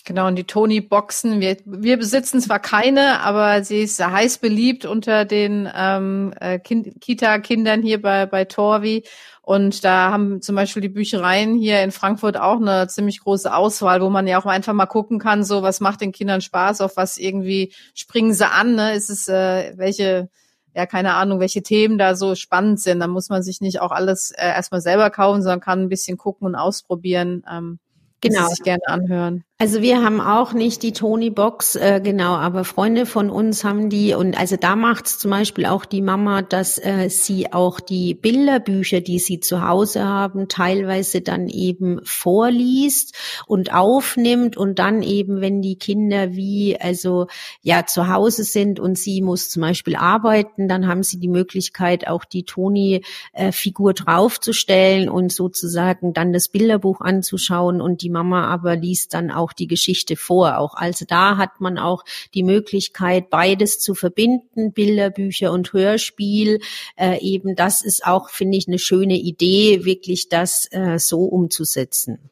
Genau, 0.07 0.27
und 0.27 0.37
die 0.37 0.45
Tony-Boxen, 0.45 1.41
wir, 1.41 1.57
wir 1.65 1.97
besitzen 1.97 2.39
zwar 2.39 2.59
keine, 2.59 3.19
aber 3.19 3.65
sie 3.65 3.81
ist 3.81 3.99
heiß 3.99 4.37
beliebt 4.37 4.85
unter 4.85 5.25
den 5.25 5.69
ähm, 5.75 6.33
äh, 6.39 6.59
kind, 6.59 7.01
Kita-Kindern 7.01 7.81
hier 7.81 8.01
bei, 8.01 8.25
bei 8.25 8.45
Torvi. 8.45 9.03
Und 9.41 9.83
da 9.83 10.09
haben 10.09 10.41
zum 10.41 10.55
Beispiel 10.55 10.81
die 10.81 10.87
Büchereien 10.87 11.55
hier 11.55 11.83
in 11.83 11.91
Frankfurt 11.91 12.37
auch 12.37 12.55
eine 12.55 12.87
ziemlich 12.87 13.19
große 13.19 13.53
Auswahl, 13.53 14.01
wo 14.01 14.09
man 14.09 14.27
ja 14.27 14.39
auch 14.39 14.45
einfach 14.45 14.71
mal 14.71 14.85
gucken 14.85 15.19
kann, 15.19 15.43
so 15.43 15.61
was 15.61 15.81
macht 15.81 15.99
den 15.99 16.13
Kindern 16.13 16.39
Spaß, 16.39 16.79
auf 16.79 16.95
was 16.95 17.17
irgendwie 17.17 17.73
springen 17.93 18.33
sie 18.33 18.49
an, 18.49 18.75
ne? 18.75 18.93
Ist 18.93 19.09
es 19.09 19.27
äh, 19.27 19.73
welche 19.75 20.29
ja, 20.73 20.85
keine 20.85 21.15
Ahnung, 21.15 21.41
welche 21.41 21.63
Themen 21.63 21.97
da 21.97 22.15
so 22.15 22.35
spannend 22.35 22.79
sind. 22.79 23.01
Da 23.01 23.07
muss 23.07 23.27
man 23.27 23.43
sich 23.43 23.59
nicht 23.59 23.81
auch 23.81 23.91
alles 23.91 24.31
äh, 24.31 24.47
erstmal 24.47 24.79
selber 24.79 25.09
kaufen, 25.09 25.41
sondern 25.41 25.59
kann 25.59 25.81
ein 25.81 25.89
bisschen 25.89 26.17
gucken 26.17 26.47
und 26.47 26.55
ausprobieren. 26.55 27.43
Ähm, 27.51 27.79
genau. 28.21 28.47
sich 28.47 28.63
gerne 28.63 28.87
anhören. 28.87 29.43
Also 29.59 29.81
wir 29.81 30.03
haben 30.03 30.21
auch 30.21 30.53
nicht 30.53 30.83
die 30.83 30.91
Tony 30.91 31.31
Box, 31.31 31.75
äh, 31.75 31.99
genau, 31.99 32.35
aber 32.35 32.63
Freunde 32.63 33.07
von 33.07 33.31
uns 33.31 33.63
haben 33.63 33.89
die 33.89 34.13
und 34.13 34.37
also 34.39 34.55
da 34.55 34.75
macht's 34.75 35.17
zum 35.17 35.31
Beispiel 35.31 35.65
auch 35.65 35.85
die 35.85 36.03
Mama, 36.03 36.43
dass 36.43 36.77
äh, 36.77 37.09
sie 37.09 37.51
auch 37.51 37.79
die 37.79 38.13
Bilderbücher, 38.13 39.01
die 39.01 39.17
sie 39.17 39.39
zu 39.39 39.67
Hause 39.67 40.03
haben, 40.03 40.47
teilweise 40.47 41.21
dann 41.21 41.47
eben 41.47 41.99
vorliest 42.03 43.15
und 43.47 43.73
aufnimmt 43.73 44.57
und 44.57 44.77
dann 44.77 45.01
eben, 45.01 45.41
wenn 45.41 45.63
die 45.63 45.79
Kinder 45.79 46.33
wie 46.33 46.79
also 46.79 47.25
ja 47.63 47.87
zu 47.87 48.09
Hause 48.09 48.43
sind 48.43 48.79
und 48.79 48.95
sie 48.95 49.23
muss 49.23 49.49
zum 49.49 49.63
Beispiel 49.63 49.95
arbeiten, 49.95 50.67
dann 50.67 50.85
haben 50.85 51.01
sie 51.01 51.17
die 51.17 51.29
Möglichkeit 51.29 52.07
auch 52.07 52.25
die 52.25 52.43
Toni-Figur 52.43 53.89
äh, 53.89 53.93
draufzustellen 53.95 55.09
und 55.09 55.33
sozusagen 55.33 56.13
dann 56.13 56.31
das 56.31 56.47
Bilderbuch 56.47 57.01
anzuschauen 57.01 57.81
und 57.81 58.03
die 58.03 58.11
Mama 58.17 58.47
aber 58.47 58.75
liest 58.75 59.13
dann 59.13 59.31
auch 59.31 59.53
die 59.53 59.67
Geschichte 59.67 60.15
vor. 60.15 60.57
Auch 60.57 60.73
also 60.73 61.05
da 61.07 61.37
hat 61.37 61.59
man 61.59 61.77
auch 61.77 62.03
die 62.33 62.43
Möglichkeit, 62.43 63.29
beides 63.29 63.79
zu 63.79 63.93
verbinden, 63.95 64.73
Bilderbücher 64.73 65.51
und 65.51 65.73
Hörspiel. 65.73 66.59
Äh, 66.95 67.19
eben 67.21 67.55
das 67.55 67.83
ist 67.83 68.05
auch, 68.05 68.29
finde 68.29 68.57
ich, 68.57 68.67
eine 68.67 68.79
schöne 68.79 69.17
Idee, 69.17 69.85
wirklich 69.85 70.29
das 70.29 70.67
äh, 70.71 70.97
so 70.99 71.25
umzusetzen. 71.25 72.29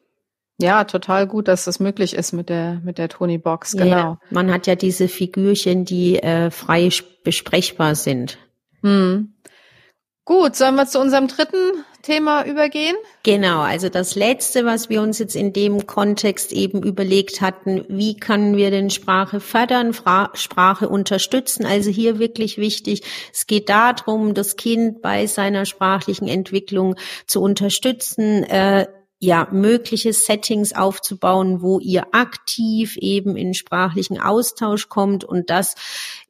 Ja, 0.58 0.84
total 0.84 1.26
gut, 1.26 1.48
dass 1.48 1.66
das 1.66 1.80
möglich 1.80 2.14
ist 2.14 2.32
mit 2.32 2.48
der 2.48 2.80
mit 2.82 2.98
der 2.98 3.08
Tony 3.08 3.38
Box. 3.38 3.72
Genau. 3.72 3.86
Ja, 3.86 4.18
man 4.30 4.50
hat 4.50 4.66
ja 4.66 4.74
diese 4.74 5.06
Figürchen, 5.06 5.84
die 5.84 6.18
äh, 6.18 6.50
frei 6.50 6.88
besprechbar 7.22 7.94
sind. 7.94 8.38
Hm. 8.82 9.34
Gut, 10.26 10.56
sollen 10.56 10.74
wir 10.74 10.86
zu 10.86 10.98
unserem 10.98 11.28
dritten 11.28 11.84
Thema 12.02 12.44
übergehen? 12.44 12.96
Genau, 13.22 13.60
also 13.60 13.88
das 13.88 14.16
letzte, 14.16 14.64
was 14.64 14.88
wir 14.88 15.00
uns 15.00 15.20
jetzt 15.20 15.36
in 15.36 15.52
dem 15.52 15.86
Kontext 15.86 16.52
eben 16.52 16.82
überlegt 16.82 17.40
hatten, 17.40 17.84
wie 17.88 18.16
können 18.16 18.56
wir 18.56 18.72
denn 18.72 18.90
Sprache 18.90 19.38
fördern, 19.38 19.94
Fra 19.94 20.32
Sprache 20.34 20.88
unterstützen? 20.88 21.64
Also 21.64 21.90
hier 21.90 22.18
wirklich 22.18 22.58
wichtig, 22.58 23.02
es 23.32 23.46
geht 23.46 23.68
darum, 23.68 24.34
das 24.34 24.56
Kind 24.56 25.00
bei 25.00 25.28
seiner 25.28 25.64
sprachlichen 25.64 26.26
Entwicklung 26.26 26.96
zu 27.28 27.40
unterstützen, 27.40 28.42
äh, 28.42 28.88
ja, 29.18 29.48
mögliche 29.50 30.12
Settings 30.12 30.74
aufzubauen, 30.74 31.62
wo 31.62 31.78
ihr 31.80 32.08
aktiv 32.12 32.98
eben 32.98 33.36
in 33.36 33.54
sprachlichen 33.54 34.20
Austausch 34.20 34.90
kommt. 34.90 35.24
Und 35.24 35.48
das 35.48 35.74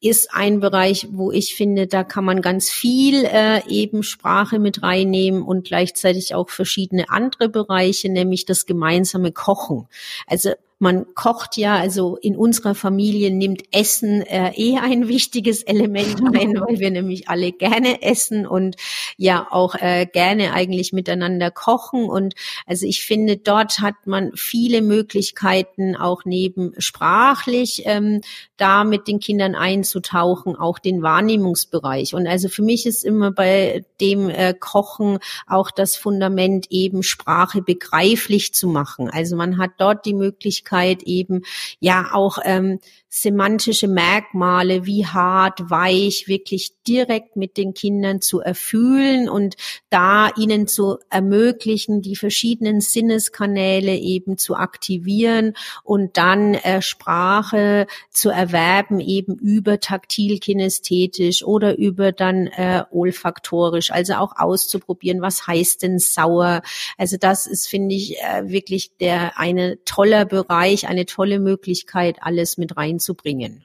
ist 0.00 0.32
ein 0.32 0.60
Bereich, 0.60 1.08
wo 1.10 1.32
ich 1.32 1.56
finde, 1.56 1.88
da 1.88 2.04
kann 2.04 2.24
man 2.24 2.42
ganz 2.42 2.70
viel 2.70 3.24
äh, 3.24 3.66
eben 3.68 4.04
Sprache 4.04 4.60
mit 4.60 4.84
reinnehmen 4.84 5.42
und 5.42 5.66
gleichzeitig 5.66 6.34
auch 6.36 6.48
verschiedene 6.48 7.10
andere 7.10 7.48
Bereiche, 7.48 8.08
nämlich 8.08 8.44
das 8.44 8.66
gemeinsame 8.66 9.32
Kochen. 9.32 9.88
Also 10.28 10.52
man 10.78 11.06
kocht 11.14 11.56
ja, 11.56 11.76
also 11.76 12.16
in 12.16 12.36
unserer 12.36 12.74
Familie 12.74 13.30
nimmt 13.30 13.62
Essen 13.72 14.20
äh, 14.22 14.52
eh 14.54 14.78
ein 14.78 15.08
wichtiges 15.08 15.62
Element 15.62 16.20
ein, 16.34 16.60
weil 16.60 16.78
wir 16.78 16.90
nämlich 16.90 17.28
alle 17.28 17.52
gerne 17.52 18.02
essen 18.02 18.46
und 18.46 18.76
ja 19.16 19.46
auch 19.50 19.74
äh, 19.74 20.06
gerne 20.06 20.52
eigentlich 20.52 20.92
miteinander 20.92 21.50
kochen. 21.50 22.04
Und 22.04 22.34
also 22.66 22.84
ich 22.86 23.04
finde, 23.04 23.38
dort 23.38 23.80
hat 23.80 24.06
man 24.06 24.32
viele 24.34 24.82
Möglichkeiten, 24.82 25.96
auch 25.96 26.24
neben 26.26 26.74
sprachlich 26.76 27.82
ähm, 27.86 28.20
da 28.58 28.84
mit 28.84 29.08
den 29.08 29.18
Kindern 29.18 29.54
einzutauchen, 29.54 30.56
auch 30.56 30.78
den 30.78 31.02
Wahrnehmungsbereich. 31.02 32.14
Und 32.14 32.26
also 32.26 32.48
für 32.48 32.62
mich 32.62 32.84
ist 32.84 33.02
immer 33.02 33.30
bei 33.30 33.84
dem 34.00 34.28
äh, 34.28 34.52
Kochen 34.52 35.18
auch 35.46 35.70
das 35.70 35.96
Fundament 35.96 36.66
eben 36.68 37.02
Sprache 37.02 37.62
begreiflich 37.62 38.52
zu 38.52 38.68
machen. 38.68 39.08
Also 39.08 39.36
man 39.36 39.56
hat 39.56 39.70
dort 39.78 40.04
die 40.04 40.14
Möglichkeit, 40.14 40.65
Möglichkeit 40.66 41.02
eben 41.04 41.42
ja 41.80 42.10
auch 42.12 42.38
ähm, 42.44 42.80
semantische 43.16 43.88
Merkmale 43.88 44.84
wie 44.84 45.06
hart, 45.06 45.70
weich 45.70 46.28
wirklich 46.28 46.72
direkt 46.86 47.34
mit 47.34 47.56
den 47.56 47.72
Kindern 47.72 48.20
zu 48.20 48.40
erfüllen 48.40 49.30
und 49.30 49.56
da 49.88 50.28
ihnen 50.36 50.68
zu 50.68 50.98
ermöglichen, 51.08 52.02
die 52.02 52.14
verschiedenen 52.14 52.82
Sinneskanäle 52.82 53.96
eben 53.96 54.36
zu 54.36 54.54
aktivieren 54.54 55.54
und 55.82 56.18
dann 56.18 56.54
äh, 56.56 56.82
Sprache 56.82 57.86
zu 58.10 58.28
erwerben 58.28 59.00
eben 59.00 59.34
über 59.36 59.80
taktil 59.80 60.38
kinästhetisch 60.38 61.42
oder 61.42 61.78
über 61.78 62.12
dann 62.12 62.48
äh, 62.48 62.84
olfaktorisch, 62.90 63.92
also 63.92 64.14
auch 64.16 64.34
auszuprobieren, 64.36 65.22
was 65.22 65.46
heißt 65.46 65.82
denn 65.82 65.98
sauer. 65.98 66.60
Also 66.98 67.16
das 67.18 67.46
ist, 67.46 67.66
finde 67.66 67.94
ich, 67.94 68.18
äh, 68.18 68.50
wirklich 68.50 68.90
der 69.00 69.38
eine 69.38 69.82
toller 69.86 70.26
Bereich, 70.26 70.86
eine 70.86 71.06
tolle 71.06 71.38
Möglichkeit, 71.38 72.18
alles 72.20 72.58
mit 72.58 72.76
reinzubringen 72.76 73.05
reinzubringen. 73.06 73.64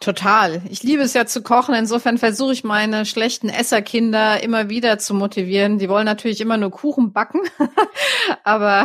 Total. 0.00 0.62
Ich 0.70 0.84
liebe 0.84 1.02
es 1.02 1.12
ja 1.12 1.26
zu 1.26 1.42
kochen. 1.42 1.74
Insofern 1.74 2.18
versuche 2.18 2.52
ich 2.52 2.62
meine 2.62 3.04
schlechten 3.04 3.48
Esserkinder 3.48 4.40
immer 4.44 4.68
wieder 4.68 4.98
zu 4.98 5.12
motivieren. 5.12 5.78
Die 5.78 5.88
wollen 5.88 6.04
natürlich 6.04 6.40
immer 6.40 6.56
nur 6.56 6.70
Kuchen 6.70 7.12
backen. 7.12 7.40
Aber 8.44 8.84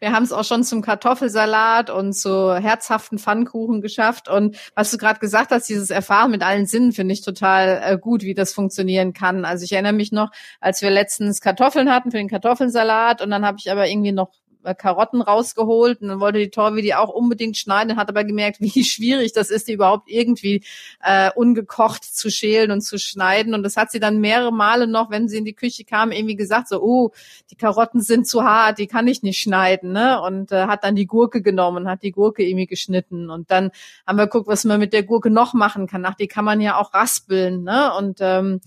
wir 0.00 0.10
haben 0.10 0.24
es 0.24 0.32
auch 0.32 0.42
schon 0.42 0.64
zum 0.64 0.82
Kartoffelsalat 0.82 1.88
und 1.88 2.14
zu 2.14 2.52
herzhaften 2.52 3.20
Pfannkuchen 3.20 3.80
geschafft. 3.80 4.28
Und 4.28 4.56
was 4.74 4.90
du 4.90 4.98
gerade 4.98 5.20
gesagt 5.20 5.52
hast, 5.52 5.68
dieses 5.68 5.90
Erfahren 5.90 6.32
mit 6.32 6.42
allen 6.42 6.66
Sinnen 6.66 6.90
finde 6.90 7.14
ich 7.14 7.22
total 7.22 7.80
äh, 7.84 7.96
gut, 7.96 8.22
wie 8.22 8.34
das 8.34 8.52
funktionieren 8.52 9.12
kann. 9.12 9.44
Also 9.44 9.62
ich 9.62 9.70
erinnere 9.70 9.92
mich 9.92 10.10
noch, 10.10 10.32
als 10.58 10.82
wir 10.82 10.90
letztens 10.90 11.40
Kartoffeln 11.40 11.92
hatten 11.92 12.10
für 12.10 12.16
den 12.16 12.28
Kartoffelsalat 12.28 13.22
und 13.22 13.30
dann 13.30 13.46
habe 13.46 13.58
ich 13.60 13.70
aber 13.70 13.86
irgendwie 13.86 14.10
noch 14.10 14.32
Karotten 14.76 15.22
rausgeholt 15.22 16.00
und 16.02 16.08
dann 16.08 16.20
wollte 16.20 16.38
die 16.38 16.50
Torvi 16.50 16.82
die 16.82 16.94
auch 16.94 17.08
unbedingt 17.08 17.56
schneiden, 17.56 17.96
hat 17.96 18.08
aber 18.08 18.24
gemerkt, 18.24 18.60
wie 18.60 18.84
schwierig 18.84 19.32
das 19.32 19.50
ist, 19.50 19.68
die 19.68 19.72
überhaupt 19.72 20.08
irgendwie 20.10 20.62
äh, 21.02 21.30
ungekocht 21.34 22.04
zu 22.04 22.30
schälen 22.30 22.70
und 22.70 22.82
zu 22.82 22.98
schneiden. 22.98 23.54
Und 23.54 23.62
das 23.62 23.76
hat 23.76 23.90
sie 23.90 24.00
dann 24.00 24.20
mehrere 24.20 24.52
Male 24.52 24.86
noch, 24.86 25.10
wenn 25.10 25.28
sie 25.28 25.38
in 25.38 25.44
die 25.44 25.54
Küche 25.54 25.84
kam, 25.84 26.12
irgendwie 26.12 26.36
gesagt, 26.36 26.68
so, 26.68 26.82
oh, 26.82 27.10
die 27.50 27.56
Karotten 27.56 28.00
sind 28.00 28.26
zu 28.26 28.44
hart, 28.44 28.78
die 28.78 28.86
kann 28.86 29.08
ich 29.08 29.22
nicht 29.22 29.40
schneiden. 29.40 29.92
Ne? 29.92 30.20
Und 30.20 30.52
äh, 30.52 30.66
hat 30.66 30.84
dann 30.84 30.96
die 30.96 31.06
Gurke 31.06 31.42
genommen, 31.42 31.88
hat 31.88 32.02
die 32.02 32.12
Gurke 32.12 32.42
irgendwie 32.42 32.66
geschnitten. 32.66 33.30
Und 33.30 33.50
dann 33.50 33.70
haben 34.06 34.18
wir 34.18 34.26
geguckt, 34.26 34.48
was 34.48 34.64
man 34.64 34.80
mit 34.80 34.92
der 34.92 35.02
Gurke 35.02 35.30
noch 35.30 35.54
machen 35.54 35.86
kann. 35.86 36.04
Ach, 36.04 36.14
die 36.14 36.28
kann 36.28 36.44
man 36.44 36.60
ja 36.60 36.78
auch 36.78 36.94
raspeln. 36.94 37.62
Ne? 37.62 37.92
Und 37.94 38.18
ähm, 38.20 38.60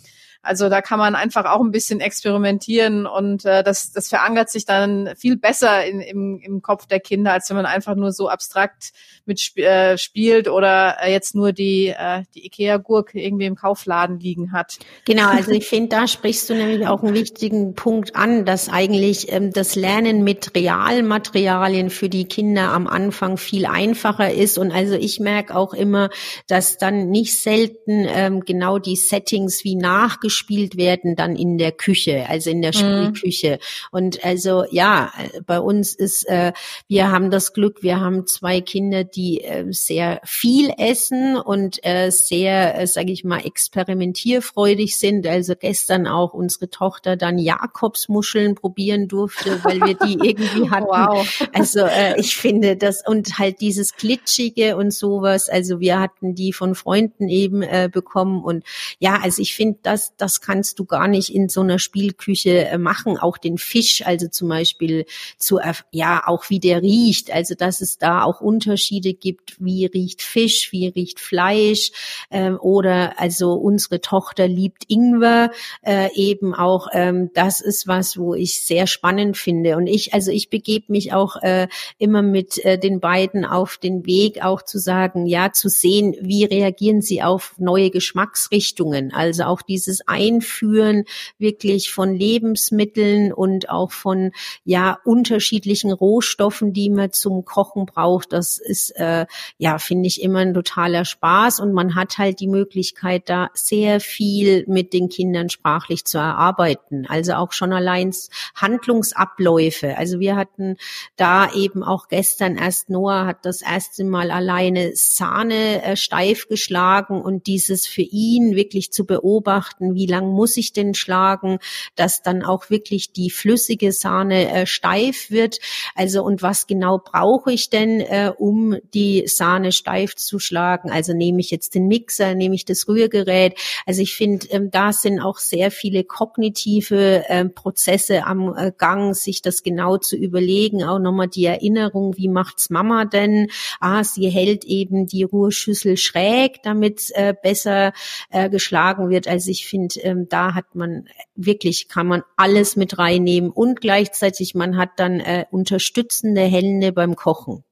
also 0.43 0.67
da 0.67 0.81
kann 0.81 0.99
man 0.99 1.15
einfach 1.15 1.45
auch 1.45 1.61
ein 1.61 1.71
bisschen 1.71 2.01
experimentieren 2.01 3.05
und 3.05 3.45
äh, 3.45 3.63
das, 3.63 3.93
das 3.93 4.09
verankert 4.09 4.49
sich 4.49 4.65
dann 4.65 5.13
viel 5.15 5.37
besser 5.37 5.85
in, 5.85 6.01
im, 6.01 6.39
im 6.39 6.61
Kopf 6.61 6.85
der 6.85 6.99
Kinder, 6.99 7.31
als 7.31 7.49
wenn 7.49 7.55
man 7.55 7.65
einfach 7.65 7.95
nur 7.95 8.11
so 8.11 8.27
abstrakt 8.27 8.91
mit 9.25 9.55
äh, 9.57 9.97
spielt 9.97 10.49
oder 10.49 10.97
äh, 11.01 11.13
jetzt 11.13 11.33
nur 11.33 11.53
die, 11.53 11.87
äh, 11.87 12.23
die 12.35 12.45
Ikea-Gurke 12.45 13.21
irgendwie 13.21 13.45
im 13.45 13.55
Kaufladen 13.55 14.19
liegen 14.19 14.51
hat. 14.51 14.79
Genau, 15.05 15.29
also 15.29 15.51
ich 15.51 15.65
finde, 15.65 15.95
da 15.95 16.07
sprichst 16.09 16.49
du 16.49 16.55
nämlich 16.55 16.85
auch 16.87 17.01
einen 17.03 17.13
wichtigen 17.13 17.73
Punkt 17.73 18.17
an, 18.17 18.43
dass 18.43 18.67
eigentlich 18.67 19.31
ähm, 19.31 19.53
das 19.53 19.75
Lernen 19.75 20.25
mit 20.25 20.53
Realmaterialien 20.55 21.89
für 21.89 22.09
die 22.09 22.25
Kinder 22.25 22.73
am 22.73 22.87
Anfang 22.87 23.37
viel 23.37 23.65
einfacher 23.65 24.33
ist. 24.33 24.57
Und 24.57 24.73
also 24.73 24.95
ich 24.95 25.21
merke 25.21 25.55
auch 25.55 25.73
immer, 25.73 26.09
dass 26.47 26.77
dann 26.77 27.09
nicht 27.09 27.39
selten 27.39 28.05
ähm, 28.09 28.41
genau 28.41 28.77
die 28.77 28.97
Settings 28.97 29.63
wie 29.63 29.75
nachgespielt 29.75 30.32
gespielt 30.33 30.77
werden 30.77 31.15
dann 31.15 31.35
in 31.35 31.59
der 31.59 31.71
Küche, 31.71 32.25
also 32.27 32.49
in 32.49 32.63
der 32.63 32.71
mhm. 32.71 33.13
Spielküche. 33.13 33.59
Und 33.91 34.25
also 34.25 34.65
ja, 34.71 35.11
bei 35.45 35.59
uns 35.59 35.93
ist, 35.93 36.27
äh, 36.27 36.53
wir 36.87 37.11
haben 37.11 37.29
das 37.29 37.53
Glück, 37.53 37.83
wir 37.83 37.99
haben 37.99 38.25
zwei 38.25 38.59
Kinder, 38.59 39.03
die 39.03 39.41
äh, 39.41 39.71
sehr 39.71 40.19
viel 40.25 40.73
essen 40.77 41.37
und 41.37 41.85
äh, 41.85 42.09
sehr, 42.09 42.79
äh, 42.79 42.87
sage 42.87 43.11
ich 43.11 43.23
mal, 43.23 43.45
experimentierfreudig 43.45 44.97
sind. 44.97 45.27
Also 45.27 45.53
gestern 45.55 46.07
auch 46.07 46.33
unsere 46.33 46.71
Tochter 46.71 47.15
dann 47.15 47.37
Jakobsmuscheln 47.37 48.55
probieren 48.55 49.07
durfte, 49.07 49.63
weil 49.63 49.81
wir 49.81 49.93
die 49.93 50.17
irgendwie 50.29 50.71
hatten. 50.71 50.87
Wow. 50.87 51.47
Also 51.53 51.81
äh, 51.81 52.19
ich 52.19 52.37
finde 52.37 52.75
das 52.75 53.05
und 53.05 53.37
halt 53.37 53.61
dieses 53.61 53.95
glitschige 53.95 54.77
und 54.77 54.91
sowas. 54.91 55.47
Also 55.47 55.79
wir 55.79 55.99
hatten 55.99 56.33
die 56.33 56.53
von 56.53 56.73
Freunden 56.73 57.29
eben 57.29 57.61
äh, 57.61 57.87
bekommen 57.91 58.43
und 58.43 58.63
ja, 58.97 59.19
also 59.21 59.39
ich 59.39 59.53
finde 59.53 59.77
das 59.83 60.15
das 60.23 60.39
kannst 60.39 60.79
du 60.79 60.85
gar 60.85 61.09
nicht 61.09 61.35
in 61.35 61.49
so 61.49 61.59
einer 61.59 61.79
Spielküche 61.79 62.65
äh, 62.69 62.77
machen. 62.77 63.17
Auch 63.17 63.37
den 63.37 63.57
Fisch, 63.57 64.05
also 64.05 64.29
zum 64.29 64.47
Beispiel 64.47 65.05
zu, 65.37 65.59
ja, 65.91 66.23
auch 66.25 66.49
wie 66.49 66.61
der 66.61 66.81
riecht. 66.81 67.29
Also, 67.33 67.55
dass 67.55 67.81
es 67.81 67.97
da 67.97 68.23
auch 68.23 68.39
Unterschiede 68.39 69.13
gibt. 69.13 69.57
Wie 69.59 69.85
riecht 69.85 70.21
Fisch? 70.21 70.71
Wie 70.71 70.87
riecht 70.87 71.19
Fleisch? 71.19 71.91
Ähm, 72.31 72.57
oder, 72.57 73.19
also, 73.19 73.51
unsere 73.53 73.99
Tochter 73.99 74.47
liebt 74.47 74.85
Ingwer, 74.87 75.51
äh, 75.81 76.07
eben 76.15 76.55
auch, 76.55 76.87
ähm, 76.93 77.29
das 77.33 77.59
ist 77.59 77.85
was, 77.85 78.17
wo 78.17 78.33
ich 78.33 78.65
sehr 78.65 78.87
spannend 78.87 79.35
finde. 79.35 79.75
Und 79.75 79.87
ich, 79.87 80.13
also, 80.13 80.31
ich 80.31 80.49
begebe 80.49 80.85
mich 80.87 81.11
auch 81.11 81.35
äh, 81.41 81.67
immer 81.97 82.21
mit 82.21 82.61
den 82.63 83.01
beiden 83.01 83.43
auf 83.43 83.77
den 83.77 84.05
Weg, 84.05 84.41
auch 84.41 84.61
zu 84.61 84.79
sagen, 84.79 85.25
ja, 85.25 85.51
zu 85.51 85.67
sehen, 85.67 86.15
wie 86.21 86.45
reagieren 86.45 87.01
sie 87.01 87.21
auf 87.21 87.55
neue 87.57 87.89
Geschmacksrichtungen. 87.89 89.13
Also 89.13 89.43
auch 89.43 89.61
dieses 89.61 90.07
Einführen 90.13 91.03
wirklich 91.37 91.91
von 91.91 92.13
Lebensmitteln 92.13 93.33
und 93.33 93.69
auch 93.69 93.91
von 93.91 94.31
ja 94.63 94.97
unterschiedlichen 95.03 95.91
Rohstoffen, 95.91 96.73
die 96.73 96.89
man 96.89 97.11
zum 97.11 97.45
Kochen 97.45 97.85
braucht. 97.85 98.33
Das 98.33 98.57
ist 98.57 98.91
äh, 98.91 99.25
ja 99.57 99.77
finde 99.79 100.07
ich 100.07 100.21
immer 100.21 100.39
ein 100.39 100.53
totaler 100.53 101.05
Spaß 101.05 101.59
und 101.59 101.73
man 101.73 101.95
hat 101.95 102.17
halt 102.17 102.39
die 102.39 102.47
Möglichkeit 102.47 103.29
da 103.29 103.49
sehr 103.53 103.99
viel 103.99 104.65
mit 104.67 104.93
den 104.93 105.09
Kindern 105.09 105.49
sprachlich 105.49 106.05
zu 106.05 106.17
erarbeiten. 106.17 107.05
Also 107.07 107.33
auch 107.33 107.51
schon 107.51 107.73
allein 107.73 108.13
Handlungsabläufe. 108.55 109.97
Also 109.97 110.19
wir 110.19 110.35
hatten 110.35 110.77
da 111.15 111.51
eben 111.53 111.83
auch 111.83 112.07
gestern 112.07 112.55
erst 112.57 112.89
Noah 112.89 113.25
hat 113.25 113.45
das 113.45 113.61
erste 113.61 114.03
Mal 114.03 114.31
alleine 114.31 114.91
Sahne 114.95 115.83
äh, 115.83 115.95
steif 115.95 116.47
geschlagen 116.47 117.21
und 117.21 117.47
dieses 117.47 117.87
für 117.87 118.01
ihn 118.01 118.55
wirklich 118.55 118.91
zu 118.91 119.05
beobachten, 119.05 119.92
wie 119.95 120.05
lang 120.05 120.27
muss 120.27 120.57
ich 120.57 120.73
denn 120.73 120.93
schlagen, 120.93 121.59
dass 121.95 122.21
dann 122.21 122.43
auch 122.43 122.69
wirklich 122.69 123.11
die 123.11 123.29
flüssige 123.29 123.91
Sahne 123.91 124.51
äh, 124.51 124.65
steif 124.65 125.31
wird. 125.31 125.59
Also 125.95 126.23
und 126.23 126.41
was 126.41 126.67
genau 126.67 126.99
brauche 126.99 127.51
ich 127.51 127.69
denn, 127.69 127.99
äh, 128.01 128.31
um 128.37 128.77
die 128.93 129.23
Sahne 129.27 129.71
steif 129.71 130.15
zu 130.15 130.39
schlagen? 130.39 130.91
Also 130.91 131.13
nehme 131.13 131.39
ich 131.39 131.51
jetzt 131.51 131.75
den 131.75 131.87
Mixer, 131.87 132.35
nehme 132.35 132.55
ich 132.55 132.65
das 132.65 132.87
Rührgerät. 132.87 133.57
Also 133.85 134.01
ich 134.01 134.15
finde, 134.15 134.47
ähm, 134.49 134.71
da 134.71 134.93
sind 134.93 135.19
auch 135.19 135.37
sehr 135.37 135.71
viele 135.71 136.03
kognitive 136.03 137.23
äh, 137.27 137.45
Prozesse 137.45 138.25
am 138.25 138.55
äh, 138.55 138.71
Gang, 138.77 139.15
sich 139.15 139.41
das 139.41 139.63
genau 139.63 139.97
zu 139.97 140.15
überlegen. 140.15 140.83
Auch 140.83 140.99
nochmal 140.99 141.27
die 141.27 141.45
Erinnerung, 141.45 142.17
wie 142.17 142.29
macht's 142.29 142.69
Mama 142.69 143.05
denn? 143.05 143.49
Ah, 143.79 144.03
sie 144.03 144.29
hält 144.29 144.65
eben 144.65 145.05
die 145.05 145.23
Ruhrschüssel 145.23 145.97
schräg, 145.97 146.61
damit 146.63 147.11
äh, 147.13 147.33
besser 147.41 147.93
äh, 148.29 148.49
geschlagen 148.49 149.09
wird. 149.09 149.27
Also 149.27 149.51
ich 149.51 149.67
finde, 149.67 149.82
ähm, 150.01 150.27
da 150.29 150.53
hat 150.53 150.75
man 150.75 151.07
wirklich, 151.35 151.87
kann 151.87 152.07
man 152.07 152.23
alles 152.35 152.75
mit 152.75 152.97
reinnehmen 152.97 153.49
und 153.51 153.81
gleichzeitig 153.81 154.55
man 154.55 154.77
hat 154.77 154.91
dann 154.97 155.19
äh, 155.19 155.45
unterstützende 155.51 156.41
Hände 156.41 156.91
beim 156.91 157.15
Kochen. 157.15 157.63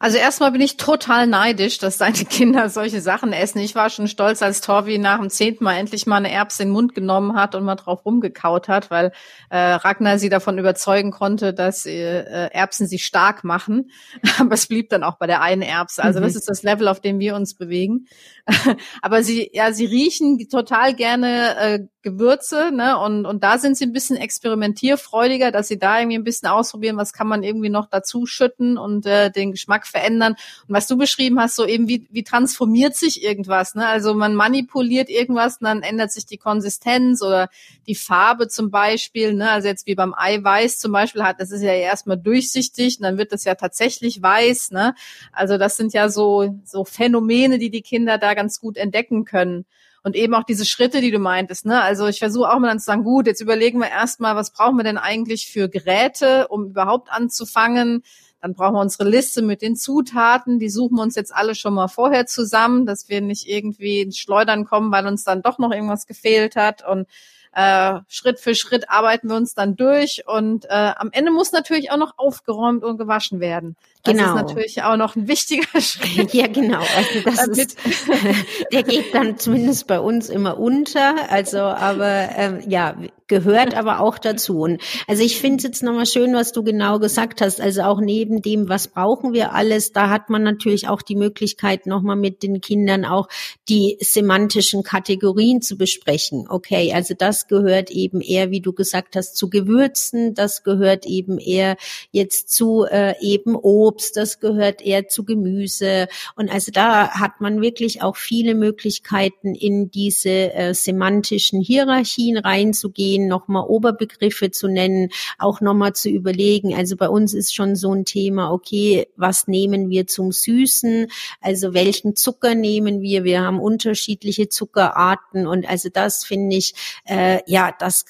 Also 0.00 0.16
erstmal 0.16 0.52
bin 0.52 0.60
ich 0.60 0.76
total 0.76 1.26
neidisch, 1.26 1.78
dass 1.78 1.98
deine 1.98 2.24
Kinder 2.24 2.68
solche 2.68 3.00
Sachen 3.00 3.32
essen. 3.32 3.58
Ich 3.58 3.74
war 3.74 3.90
schon 3.90 4.06
stolz, 4.06 4.42
als 4.42 4.60
Torvi 4.60 4.96
nach 4.98 5.18
dem 5.18 5.28
zehnten 5.28 5.64
Mal 5.64 5.76
endlich 5.76 6.06
mal 6.06 6.18
eine 6.18 6.30
Erbse 6.30 6.62
in 6.62 6.68
den 6.68 6.72
Mund 6.72 6.94
genommen 6.94 7.34
hat 7.34 7.56
und 7.56 7.64
mal 7.64 7.74
drauf 7.74 8.04
rumgekaut 8.04 8.68
hat, 8.68 8.92
weil 8.92 9.10
äh, 9.50 9.58
Ragnar 9.58 10.20
sie 10.20 10.28
davon 10.28 10.56
überzeugen 10.58 11.10
konnte, 11.10 11.52
dass 11.52 11.84
äh, 11.84 12.48
Erbsen 12.52 12.86
sie 12.86 13.00
stark 13.00 13.42
machen. 13.42 13.90
Aber 14.38 14.54
es 14.54 14.68
blieb 14.68 14.88
dann 14.88 15.02
auch 15.02 15.18
bei 15.18 15.26
der 15.26 15.42
einen 15.42 15.62
Erbse. 15.62 16.02
Also 16.02 16.20
mhm. 16.20 16.24
das 16.24 16.36
ist 16.36 16.48
das 16.48 16.62
Level, 16.62 16.86
auf 16.86 17.00
dem 17.00 17.18
wir 17.18 17.34
uns 17.34 17.56
bewegen. 17.56 18.06
Aber 19.02 19.24
sie, 19.24 19.50
ja, 19.52 19.72
sie 19.72 19.86
riechen 19.86 20.48
total 20.48 20.94
gerne 20.94 21.56
äh, 21.56 21.78
Gewürze, 22.02 22.70
ne? 22.72 22.96
Und, 22.98 23.26
und 23.26 23.42
da 23.42 23.58
sind 23.58 23.76
sie 23.76 23.84
ein 23.84 23.92
bisschen 23.92 24.16
experimentierfreudiger, 24.16 25.50
dass 25.50 25.66
sie 25.66 25.78
da 25.78 25.98
irgendwie 25.98 26.18
ein 26.18 26.24
bisschen 26.24 26.48
ausprobieren, 26.48 26.96
was 26.96 27.12
kann 27.12 27.26
man 27.26 27.42
irgendwie 27.42 27.70
noch 27.70 27.86
dazu 27.86 28.24
schütten 28.24 28.78
und 28.78 29.04
äh, 29.04 29.30
den 29.30 29.50
Geschmack 29.50 29.86
verändern. 29.86 30.34
Und 30.68 30.74
was 30.74 30.86
du 30.86 30.96
beschrieben 30.96 31.40
hast, 31.40 31.56
so 31.56 31.66
eben 31.66 31.88
wie, 31.88 32.06
wie 32.10 32.22
transformiert 32.22 32.94
sich 32.94 33.24
irgendwas, 33.24 33.74
ne? 33.74 33.86
Also 33.86 34.14
man 34.14 34.34
manipuliert 34.34 35.10
irgendwas 35.10 35.58
und 35.58 35.64
dann 35.64 35.82
ändert 35.82 36.12
sich 36.12 36.24
die 36.24 36.38
Konsistenz 36.38 37.20
oder 37.20 37.48
die 37.88 37.96
Farbe 37.96 38.46
zum 38.46 38.70
Beispiel, 38.70 39.34
ne? 39.34 39.50
Also 39.50 39.66
jetzt 39.66 39.86
wie 39.86 39.96
beim 39.96 40.14
Eiweiß 40.16 40.78
zum 40.78 40.92
Beispiel 40.92 41.24
hat, 41.24 41.40
das 41.40 41.50
ist 41.50 41.62
ja 41.62 41.72
erstmal 41.72 42.16
durchsichtig 42.16 42.98
und 42.98 43.04
dann 43.04 43.18
wird 43.18 43.32
das 43.32 43.42
ja 43.44 43.56
tatsächlich 43.56 44.22
weiß, 44.22 44.70
ne? 44.70 44.94
Also 45.32 45.58
das 45.58 45.76
sind 45.76 45.92
ja 45.92 46.08
so, 46.08 46.60
so 46.64 46.84
Phänomene, 46.84 47.58
die 47.58 47.70
die 47.70 47.82
Kinder 47.82 48.18
da 48.18 48.34
ganz 48.34 48.60
gut 48.60 48.76
entdecken 48.76 49.24
können. 49.24 49.64
Und 50.02 50.16
eben 50.16 50.34
auch 50.34 50.44
diese 50.44 50.64
Schritte, 50.64 51.00
die 51.00 51.10
du 51.10 51.18
meintest, 51.18 51.66
ne? 51.66 51.82
Also 51.82 52.06
ich 52.06 52.18
versuche 52.18 52.50
auch 52.50 52.58
mal 52.58 52.68
dann 52.68 52.78
zu 52.78 52.86
sagen, 52.86 53.04
gut, 53.04 53.26
jetzt 53.26 53.40
überlegen 53.40 53.78
wir 53.80 53.90
erstmal, 53.90 54.36
was 54.36 54.52
brauchen 54.52 54.76
wir 54.76 54.84
denn 54.84 54.98
eigentlich 54.98 55.48
für 55.48 55.68
Geräte, 55.68 56.48
um 56.48 56.66
überhaupt 56.66 57.10
anzufangen? 57.10 58.02
Dann 58.40 58.54
brauchen 58.54 58.74
wir 58.74 58.80
unsere 58.80 59.08
Liste 59.08 59.42
mit 59.42 59.62
den 59.62 59.74
Zutaten. 59.74 60.58
Die 60.60 60.70
suchen 60.70 60.96
wir 60.96 61.02
uns 61.02 61.16
jetzt 61.16 61.34
alle 61.34 61.54
schon 61.54 61.74
mal 61.74 61.88
vorher 61.88 62.26
zusammen, 62.26 62.86
dass 62.86 63.08
wir 63.08 63.20
nicht 63.20 63.48
irgendwie 63.48 64.02
ins 64.02 64.18
Schleudern 64.18 64.64
kommen, 64.64 64.92
weil 64.92 65.06
uns 65.06 65.24
dann 65.24 65.42
doch 65.42 65.58
noch 65.58 65.72
irgendwas 65.72 66.06
gefehlt 66.06 66.54
hat. 66.54 66.86
Und 66.86 67.08
äh, 67.52 67.98
Schritt 68.06 68.38
für 68.38 68.54
Schritt 68.54 68.88
arbeiten 68.88 69.28
wir 69.28 69.36
uns 69.36 69.54
dann 69.54 69.74
durch. 69.74 70.22
Und 70.26 70.66
äh, 70.66 70.92
am 70.96 71.10
Ende 71.10 71.32
muss 71.32 71.50
natürlich 71.50 71.90
auch 71.90 71.96
noch 71.96 72.14
aufgeräumt 72.16 72.84
und 72.84 72.98
gewaschen 72.98 73.40
werden. 73.40 73.76
Das 74.04 74.14
genau. 74.14 74.28
ist 74.28 74.34
natürlich 74.34 74.82
auch 74.82 74.96
noch 74.96 75.16
ein 75.16 75.28
wichtiger 75.28 75.66
Schritt. 75.80 76.32
Ja, 76.34 76.46
genau. 76.46 76.80
Also 76.80 77.20
das 77.24 77.46
ist, 77.48 77.76
der 78.72 78.82
geht 78.82 79.14
dann 79.14 79.38
zumindest 79.38 79.86
bei 79.86 80.00
uns 80.00 80.28
immer 80.28 80.58
unter. 80.58 81.30
Also, 81.30 81.58
aber 81.58 82.28
ähm, 82.36 82.62
ja, 82.68 82.96
gehört 83.28 83.74
aber 83.74 84.00
auch 84.00 84.18
dazu. 84.18 84.60
Und 84.60 84.80
also 85.06 85.22
ich 85.22 85.38
finde 85.38 85.58
es 85.58 85.62
jetzt 85.64 85.82
nochmal 85.82 86.06
schön, 86.06 86.34
was 86.34 86.52
du 86.52 86.64
genau 86.64 86.98
gesagt 86.98 87.40
hast. 87.40 87.60
Also 87.60 87.82
auch 87.82 88.00
neben 88.00 88.42
dem, 88.42 88.68
was 88.68 88.88
brauchen 88.88 89.32
wir 89.32 89.52
alles, 89.52 89.92
da 89.92 90.08
hat 90.08 90.30
man 90.30 90.42
natürlich 90.42 90.88
auch 90.88 91.02
die 91.02 91.14
Möglichkeit, 91.14 91.86
nochmal 91.86 92.16
mit 92.16 92.42
den 92.42 92.60
Kindern 92.60 93.04
auch 93.04 93.28
die 93.68 93.98
semantischen 94.00 94.82
Kategorien 94.82 95.60
zu 95.60 95.76
besprechen. 95.76 96.46
Okay, 96.48 96.92
also 96.94 97.14
das 97.14 97.46
gehört 97.46 97.90
eben 97.90 98.20
eher, 98.20 98.50
wie 98.50 98.60
du 98.60 98.72
gesagt 98.72 99.14
hast, 99.14 99.36
zu 99.36 99.50
Gewürzen, 99.50 100.34
das 100.34 100.64
gehört 100.64 101.04
eben 101.04 101.38
eher 101.38 101.76
jetzt 102.10 102.50
zu 102.50 102.86
äh, 102.90 103.14
eben 103.20 103.54
Obst 103.54 103.97
Obst, 103.98 104.16
das 104.16 104.38
gehört 104.38 104.80
eher 104.80 105.08
zu 105.08 105.24
Gemüse. 105.24 106.06
Und 106.36 106.50
also 106.52 106.70
da 106.70 107.10
hat 107.10 107.40
man 107.40 107.60
wirklich 107.60 108.00
auch 108.00 108.16
viele 108.16 108.54
Möglichkeiten, 108.54 109.56
in 109.56 109.90
diese 109.90 110.54
äh, 110.54 110.72
semantischen 110.72 111.60
Hierarchien 111.60 112.38
reinzugehen, 112.38 113.26
nochmal 113.26 113.64
Oberbegriffe 113.66 114.52
zu 114.52 114.68
nennen, 114.68 115.08
auch 115.38 115.60
nochmal 115.60 115.94
zu 115.94 116.08
überlegen. 116.08 116.74
Also 116.74 116.96
bei 116.96 117.08
uns 117.08 117.34
ist 117.34 117.52
schon 117.52 117.74
so 117.74 117.92
ein 117.92 118.04
Thema, 118.04 118.52
okay, 118.52 119.08
was 119.16 119.48
nehmen 119.48 119.90
wir 119.90 120.06
zum 120.06 120.30
Süßen? 120.30 121.08
Also 121.40 121.74
welchen 121.74 122.14
Zucker 122.14 122.54
nehmen 122.54 123.02
wir? 123.02 123.24
Wir 123.24 123.40
haben 123.42 123.58
unterschiedliche 123.58 124.48
Zuckerarten 124.48 125.48
und 125.48 125.68
also 125.68 125.88
das 125.92 126.24
finde 126.24 126.56
ich, 126.56 126.74
äh, 127.04 127.40
ja, 127.46 127.74
das 127.76 128.04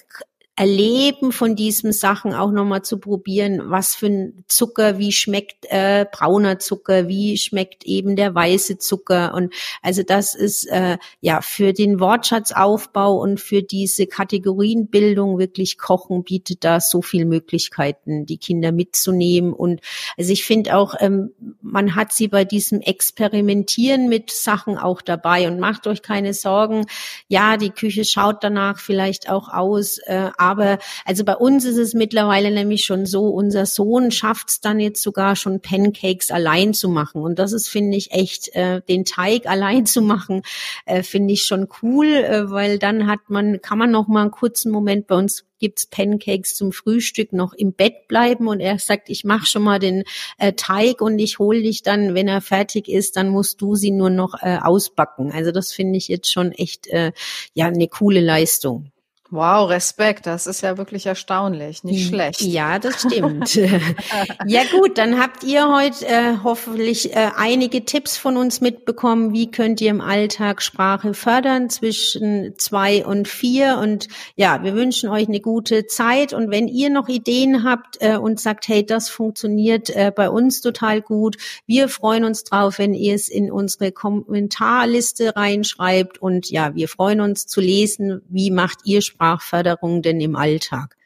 Erleben 0.58 1.30
von 1.30 1.54
diesen 1.54 1.92
Sachen 1.92 2.34
auch 2.34 2.50
nochmal 2.50 2.82
zu 2.82 2.98
probieren, 2.98 3.70
was 3.70 3.94
für 3.94 4.06
ein 4.06 4.44
Zucker, 4.48 4.98
wie 4.98 5.12
schmeckt 5.12 5.66
äh, 5.68 6.04
brauner 6.10 6.58
Zucker, 6.58 7.06
wie 7.06 7.38
schmeckt 7.38 7.84
eben 7.84 8.16
der 8.16 8.34
weiße 8.34 8.78
Zucker. 8.78 9.34
Und 9.34 9.54
also 9.82 10.02
das 10.02 10.34
ist 10.34 10.64
äh, 10.64 10.98
ja 11.20 11.42
für 11.42 11.72
den 11.72 12.00
Wortschatzaufbau 12.00 13.20
und 13.20 13.38
für 13.38 13.62
diese 13.62 14.08
Kategorienbildung 14.08 15.38
wirklich 15.38 15.78
Kochen 15.78 16.24
bietet 16.24 16.64
da 16.64 16.80
so 16.80 17.02
viel 17.02 17.24
Möglichkeiten, 17.24 18.26
die 18.26 18.38
Kinder 18.38 18.72
mitzunehmen. 18.72 19.52
Und 19.52 19.80
also 20.16 20.32
ich 20.32 20.44
finde 20.44 20.76
auch, 20.76 20.96
ähm, 20.98 21.30
man 21.62 21.94
hat 21.94 22.12
sie 22.12 22.26
bei 22.26 22.44
diesem 22.44 22.80
Experimentieren 22.80 24.08
mit 24.08 24.32
Sachen 24.32 24.76
auch 24.76 25.02
dabei 25.02 25.46
und 25.46 25.60
macht 25.60 25.86
euch 25.86 26.02
keine 26.02 26.34
Sorgen. 26.34 26.86
Ja, 27.28 27.56
die 27.56 27.70
Küche 27.70 28.04
schaut 28.04 28.42
danach 28.42 28.80
vielleicht 28.80 29.30
auch 29.30 29.48
aus. 29.50 29.98
Äh, 29.98 30.30
aber 30.48 30.78
also 31.04 31.24
bei 31.24 31.36
uns 31.36 31.64
ist 31.64 31.76
es 31.76 31.94
mittlerweile 31.94 32.50
nämlich 32.50 32.84
schon 32.84 33.06
so, 33.06 33.28
unser 33.28 33.66
Sohn 33.66 34.10
schafft 34.10 34.48
es 34.48 34.60
dann 34.60 34.80
jetzt 34.80 35.02
sogar 35.02 35.36
schon 35.36 35.60
Pancakes 35.60 36.30
allein 36.30 36.74
zu 36.74 36.88
machen. 36.88 37.22
Und 37.22 37.38
das 37.38 37.52
ist, 37.52 37.68
finde 37.68 37.96
ich, 37.96 38.12
echt, 38.12 38.54
äh, 38.54 38.80
den 38.88 39.04
Teig 39.04 39.46
allein 39.46 39.86
zu 39.86 40.02
machen, 40.02 40.42
äh, 40.86 41.02
finde 41.02 41.34
ich 41.34 41.44
schon 41.44 41.68
cool, 41.82 42.06
äh, 42.06 42.50
weil 42.50 42.78
dann 42.78 43.06
hat 43.06 43.20
man, 43.28 43.60
kann 43.60 43.78
man 43.78 43.90
noch 43.90 44.08
mal 44.08 44.22
einen 44.22 44.30
kurzen 44.30 44.72
Moment 44.72 45.06
bei 45.06 45.16
uns 45.16 45.44
gibt's 45.58 45.86
Pancakes 45.86 46.54
zum 46.54 46.72
Frühstück 46.72 47.32
noch 47.32 47.52
im 47.52 47.72
Bett 47.72 48.08
bleiben 48.08 48.48
und 48.48 48.60
er 48.60 48.78
sagt, 48.78 49.10
ich 49.10 49.24
mache 49.24 49.46
schon 49.46 49.62
mal 49.62 49.78
den 49.78 50.04
äh, 50.38 50.52
Teig 50.52 51.00
und 51.00 51.18
ich 51.18 51.38
hole 51.38 51.62
dich 51.62 51.82
dann, 51.82 52.14
wenn 52.14 52.28
er 52.28 52.40
fertig 52.40 52.88
ist, 52.88 53.16
dann 53.16 53.28
musst 53.28 53.60
du 53.60 53.74
sie 53.74 53.90
nur 53.90 54.10
noch 54.10 54.34
äh, 54.40 54.58
ausbacken. 54.58 55.32
Also 55.32 55.50
das 55.50 55.72
finde 55.72 55.98
ich 55.98 56.08
jetzt 56.08 56.30
schon 56.30 56.52
echt 56.52 56.86
äh, 56.88 57.12
ja 57.54 57.66
eine 57.66 57.88
coole 57.88 58.20
Leistung. 58.20 58.92
Wow, 59.30 59.68
Respekt, 59.68 60.24
das 60.24 60.46
ist 60.46 60.62
ja 60.62 60.78
wirklich 60.78 61.04
erstaunlich, 61.04 61.84
nicht 61.84 62.04
hm, 62.04 62.08
schlecht. 62.08 62.40
Ja, 62.40 62.78
das 62.78 63.02
stimmt. 63.02 63.54
ja 64.46 64.62
gut, 64.72 64.96
dann 64.96 65.20
habt 65.20 65.44
ihr 65.44 65.70
heute 65.70 66.06
äh, 66.06 66.36
hoffentlich 66.42 67.14
äh, 67.14 67.32
einige 67.36 67.84
Tipps 67.84 68.16
von 68.16 68.38
uns 68.38 68.62
mitbekommen, 68.62 69.34
wie 69.34 69.50
könnt 69.50 69.82
ihr 69.82 69.90
im 69.90 70.00
Alltag 70.00 70.62
Sprache 70.62 71.12
fördern 71.12 71.68
zwischen 71.68 72.54
zwei 72.56 73.04
und 73.04 73.28
vier. 73.28 73.76
Und 73.76 74.08
ja, 74.36 74.62
wir 74.62 74.74
wünschen 74.74 75.10
euch 75.10 75.28
eine 75.28 75.40
gute 75.40 75.86
Zeit. 75.86 76.32
Und 76.32 76.50
wenn 76.50 76.66
ihr 76.66 76.88
noch 76.88 77.08
Ideen 77.08 77.64
habt 77.64 77.98
äh, 78.00 78.16
und 78.16 78.40
sagt, 78.40 78.66
hey, 78.66 78.86
das 78.86 79.10
funktioniert 79.10 79.90
äh, 79.90 80.10
bei 80.10 80.30
uns 80.30 80.62
total 80.62 81.02
gut, 81.02 81.36
wir 81.66 81.90
freuen 81.90 82.24
uns 82.24 82.44
drauf, 82.44 82.78
wenn 82.78 82.94
ihr 82.94 83.14
es 83.14 83.28
in 83.28 83.52
unsere 83.52 83.92
Kommentarliste 83.92 85.36
reinschreibt. 85.36 86.16
Und 86.16 86.48
ja, 86.48 86.74
wir 86.74 86.88
freuen 86.88 87.20
uns 87.20 87.46
zu 87.46 87.60
lesen, 87.60 88.22
wie 88.30 88.50
macht 88.50 88.78
ihr 88.84 89.02
Sprache 89.02 89.17
Sprachförderung 89.18 90.00
denn 90.00 90.20
im 90.20 90.36
Alltag? 90.36 90.96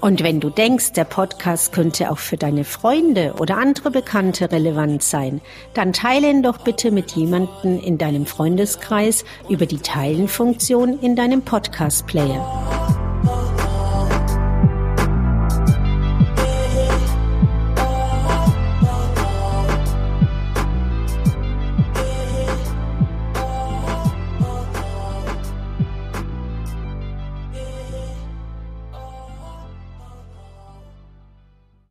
Und 0.01 0.23
wenn 0.23 0.39
du 0.39 0.49
denkst, 0.49 0.93
der 0.93 1.03
Podcast 1.03 1.73
könnte 1.73 2.09
auch 2.09 2.19
für 2.19 2.37
deine 2.37 2.63
Freunde 2.63 3.33
oder 3.37 3.57
andere 3.57 3.91
Bekannte 3.91 4.49
relevant 4.51 5.03
sein, 5.03 5.41
dann 5.73 5.91
teile 5.91 6.29
ihn 6.29 6.41
doch 6.41 6.59
bitte 6.59 6.91
mit 6.91 7.11
jemandem 7.11 7.81
in 7.81 7.97
deinem 7.97 8.25
Freundeskreis 8.25 9.25
über 9.49 9.65
die 9.65 9.79
Teilen-Funktion 9.79 10.99
in 11.01 11.17
deinem 11.17 11.41
Podcast-Player. 11.41 13.68